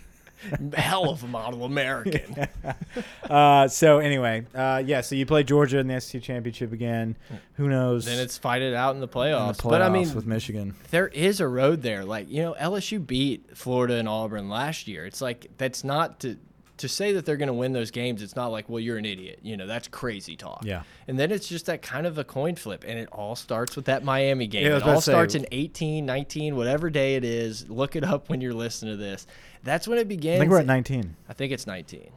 [0.75, 2.47] hell of a model american
[3.29, 5.01] uh, so anyway, uh, yeah.
[5.01, 7.15] So you play Georgia in the SEC championship again.
[7.53, 8.05] Who knows?
[8.05, 9.63] then it's fight it out in the in playoffs.
[9.63, 10.75] but I mean, with Michigan.
[10.91, 12.05] there is a road there.
[12.05, 15.05] Like you know, LSU beat Florida and Auburn last year.
[15.05, 16.37] It's like that's not to
[16.77, 18.21] to say that they're going to win those games.
[18.21, 19.39] It's not like well, you're an idiot.
[19.41, 20.63] You know, that's crazy talk.
[20.65, 20.83] Yeah.
[21.07, 23.85] And then it's just that kind of a coin flip, and it all starts with
[23.85, 24.65] that Miami game.
[24.65, 27.69] Yeah, it all to say- starts in 18, 19, whatever day it is.
[27.69, 29.25] Look it up when you're listening to this.
[29.63, 30.37] That's when it begins.
[30.37, 31.15] I think we're at 19.
[31.29, 32.09] I think it's 19.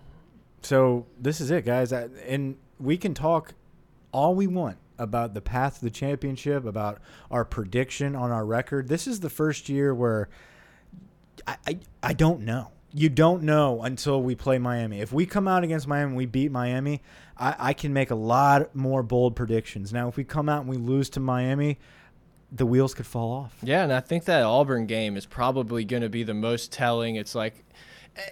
[0.63, 1.93] So this is it, guys.
[1.93, 3.55] And we can talk
[4.13, 7.01] all we want about the path to the championship, about
[7.31, 8.89] our prediction on our record.
[8.89, 10.29] This is the first year where
[11.47, 12.73] I, I, I don't know.
[12.99, 15.01] You don't know until we play Miami.
[15.01, 17.01] If we come out against Miami we beat Miami,
[17.37, 19.93] I, I can make a lot more bold predictions.
[19.93, 21.79] Now, if we come out and we lose to Miami,
[22.51, 23.57] the wheels could fall off.
[23.63, 27.15] Yeah, and I think that Auburn game is probably going to be the most telling.
[27.15, 27.65] It's like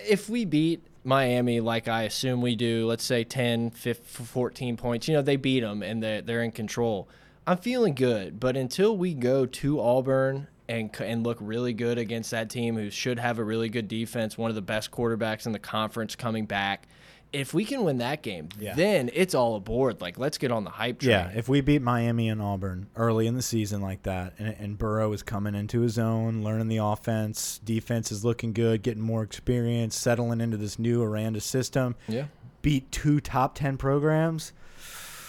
[0.04, 5.06] if we beat Miami like I assume we do, let's say 10, 15, 14 points,
[5.06, 7.08] you know, they beat them and they're, they're in control.
[7.46, 12.30] I'm feeling good, but until we go to Auburn and and look really good against
[12.32, 15.52] that team who should have a really good defense, one of the best quarterbacks in
[15.52, 16.88] the conference coming back,
[17.32, 18.74] if we can win that game, Yeah.
[18.74, 20.00] then it's all aboard.
[20.00, 21.10] Like let's get on the hype train.
[21.10, 24.78] Yeah, if we beat Miami and Auburn early in the season like that, and, and
[24.78, 29.22] Burrow is coming into his own, learning the offense, defense is looking good, getting more
[29.22, 32.26] experience, settling into this new Aranda system, Yeah.
[32.62, 34.52] beat two top ten programs.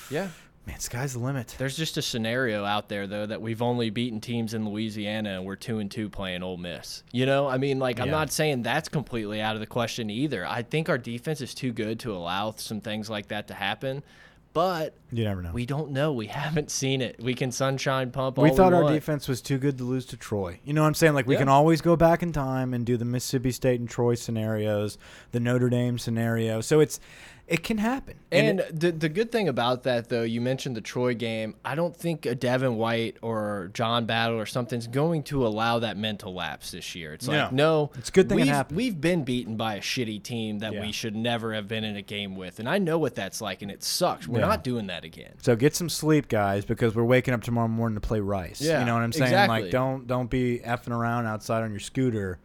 [0.09, 0.29] Yeah.
[0.67, 1.55] Man, sky's the limit.
[1.57, 5.45] There's just a scenario out there though that we've only beaten teams in Louisiana and
[5.45, 7.03] we're two and two playing Ole Miss.
[7.13, 10.45] You know, I mean, like I'm not saying that's completely out of the question either.
[10.45, 14.03] I think our defense is too good to allow some things like that to happen,
[14.51, 15.51] but You never know.
[15.53, 16.11] we don't know.
[16.11, 17.15] We haven't seen it.
[17.23, 18.37] We can sunshine pump.
[18.37, 18.93] We thought our want.
[18.93, 20.59] defense was too good to lose to Troy.
[20.65, 21.13] You know what I'm saying?
[21.13, 21.39] Like we Yeah.
[21.39, 24.97] can always go back in time and do the Mississippi State and Troy scenarios,
[25.31, 26.59] the Notre Dame scenario.
[26.59, 26.99] So it's
[27.47, 28.15] it can happen.
[28.31, 31.55] And it- the the good thing about that though, you mentioned the Troy game.
[31.63, 35.95] I don't think a Devin White or John Battle or something's going to allow that
[35.97, 37.13] mental lapse this year.
[37.13, 38.75] It's like no, It's a good thing we've, happened.
[38.75, 40.81] We've been beaten by a shitty team that Yeah.
[40.81, 43.61] we should never have been in a game with, and I know what that's like,
[43.61, 44.27] and it sucks.
[44.27, 44.47] We're Yeah.
[44.47, 45.33] not doing that again.
[45.41, 48.59] so get some sleep, guys, because we're waking up tomorrow morning to play Rice.
[48.59, 49.31] Yeah, you know what I'm saying?
[49.31, 49.61] exactly.
[49.63, 52.39] Like don't don't be effing around outside on your scooter.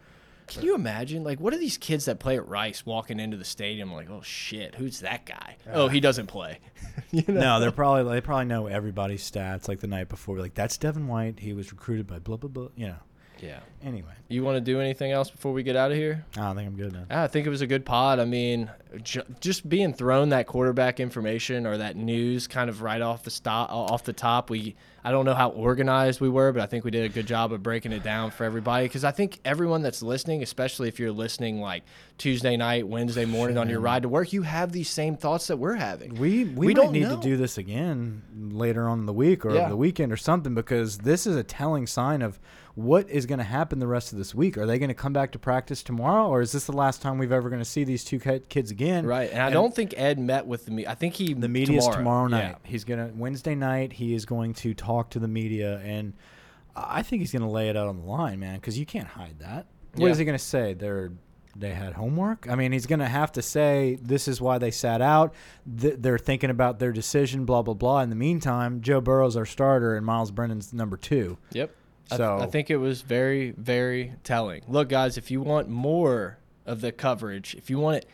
[0.46, 1.24] Can you imagine?
[1.24, 4.22] Like, what are these kids that play at Rice walking into the stadium like, oh
[4.22, 5.56] shit, who's that guy?
[5.72, 6.58] oh, he doesn't play.
[7.10, 7.40] you know?
[7.40, 10.38] No, they're probably they probably know everybody's stats like the night before.
[10.38, 11.40] Like that's Devin White.
[11.40, 12.68] He was recruited by blah blah blah.
[12.76, 12.96] You know.
[13.42, 13.58] Yeah.
[13.84, 16.24] Anyway, You want to do anything else before we get out of here?
[16.36, 17.04] I don't think I'm good now.
[17.10, 18.20] Ah, I think it was a good pod.
[18.20, 18.70] I mean,
[19.02, 23.30] ju just being thrown that quarterback information or that news kind of right off the
[23.30, 24.48] stop, off the top.
[24.50, 27.26] We, I don't know how organized we were, but I think we did a good
[27.26, 28.84] job of breaking it down for everybody.
[28.86, 31.82] Because I think everyone that's listening, especially if you're listening like
[32.18, 35.56] Tuesday night, Wednesday morning on your ride to work, you have these same thoughts that
[35.56, 36.14] we're having.
[36.14, 37.16] We we, We don't need know.
[37.16, 38.22] to do this again
[38.52, 39.68] later on in the week or Yeah.
[39.68, 42.38] the weekend or something because this is a telling sign of
[42.74, 44.56] what is going to happen the rest of this week.
[44.56, 47.18] Are they going to come back to practice tomorrow, or is this the last time
[47.18, 49.04] we've ever going to see these two kids again?
[49.06, 50.86] Right, and I don't think Ed met with the me.
[50.86, 52.40] I think he The media tomorrow, tomorrow, night.
[52.42, 52.54] Yeah.
[52.64, 53.92] He's gonna Wednesday night.
[53.94, 56.14] He is going to talk to the media, and
[56.74, 59.08] I think he's going to lay it out on the line, man, because you can't
[59.08, 59.66] hide that.
[59.94, 60.20] What is Yeah.
[60.22, 60.74] he going to say?
[60.74, 61.12] They're
[61.54, 62.46] they had homework.
[62.48, 65.34] I mean, he's going to have to say this is why they sat out.
[65.78, 67.44] Th they're thinking about their decision.
[67.44, 68.00] Blah blah blah.
[68.00, 71.36] In the meantime, Joe Burrow's our starter, and Myles Brennan's number two.
[71.52, 71.70] Yep.
[72.12, 74.62] I, So- I think it was very, very telling.
[74.68, 78.06] Look, guys, if you want more of the coverage, if you want it,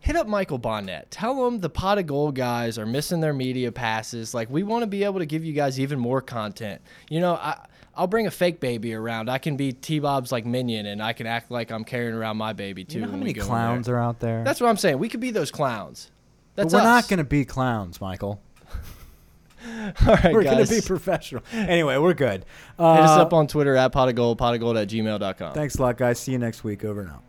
[0.00, 1.04] hit up Michael Bonnette.
[1.10, 4.34] Tell him the pot of gold guys are missing their media passes.
[4.34, 6.80] Like we want to be able to give you guys even more content.
[7.10, 7.58] You know, I.
[7.98, 9.30] I'll bring a fake baby around.
[9.30, 12.36] I can be T Bob's like minion, and I can act like I'm carrying around
[12.36, 12.98] my baby too.
[12.98, 14.44] You know how many clowns are out there?
[14.44, 14.98] That's what I'm saying.
[14.98, 16.10] We could be those clowns.
[16.56, 18.42] That's but we're not going to be clowns, Michael.
[20.06, 21.42] All right, We're going to be professional.
[21.52, 22.44] Anyway, we're good.
[22.76, 25.54] Hit us Uh, up on Twitter at pot of gold, pot of gold at gmail.com.
[25.54, 26.18] Thanks a lot, guys.
[26.18, 26.84] See you next week.
[26.84, 27.25] Over and out.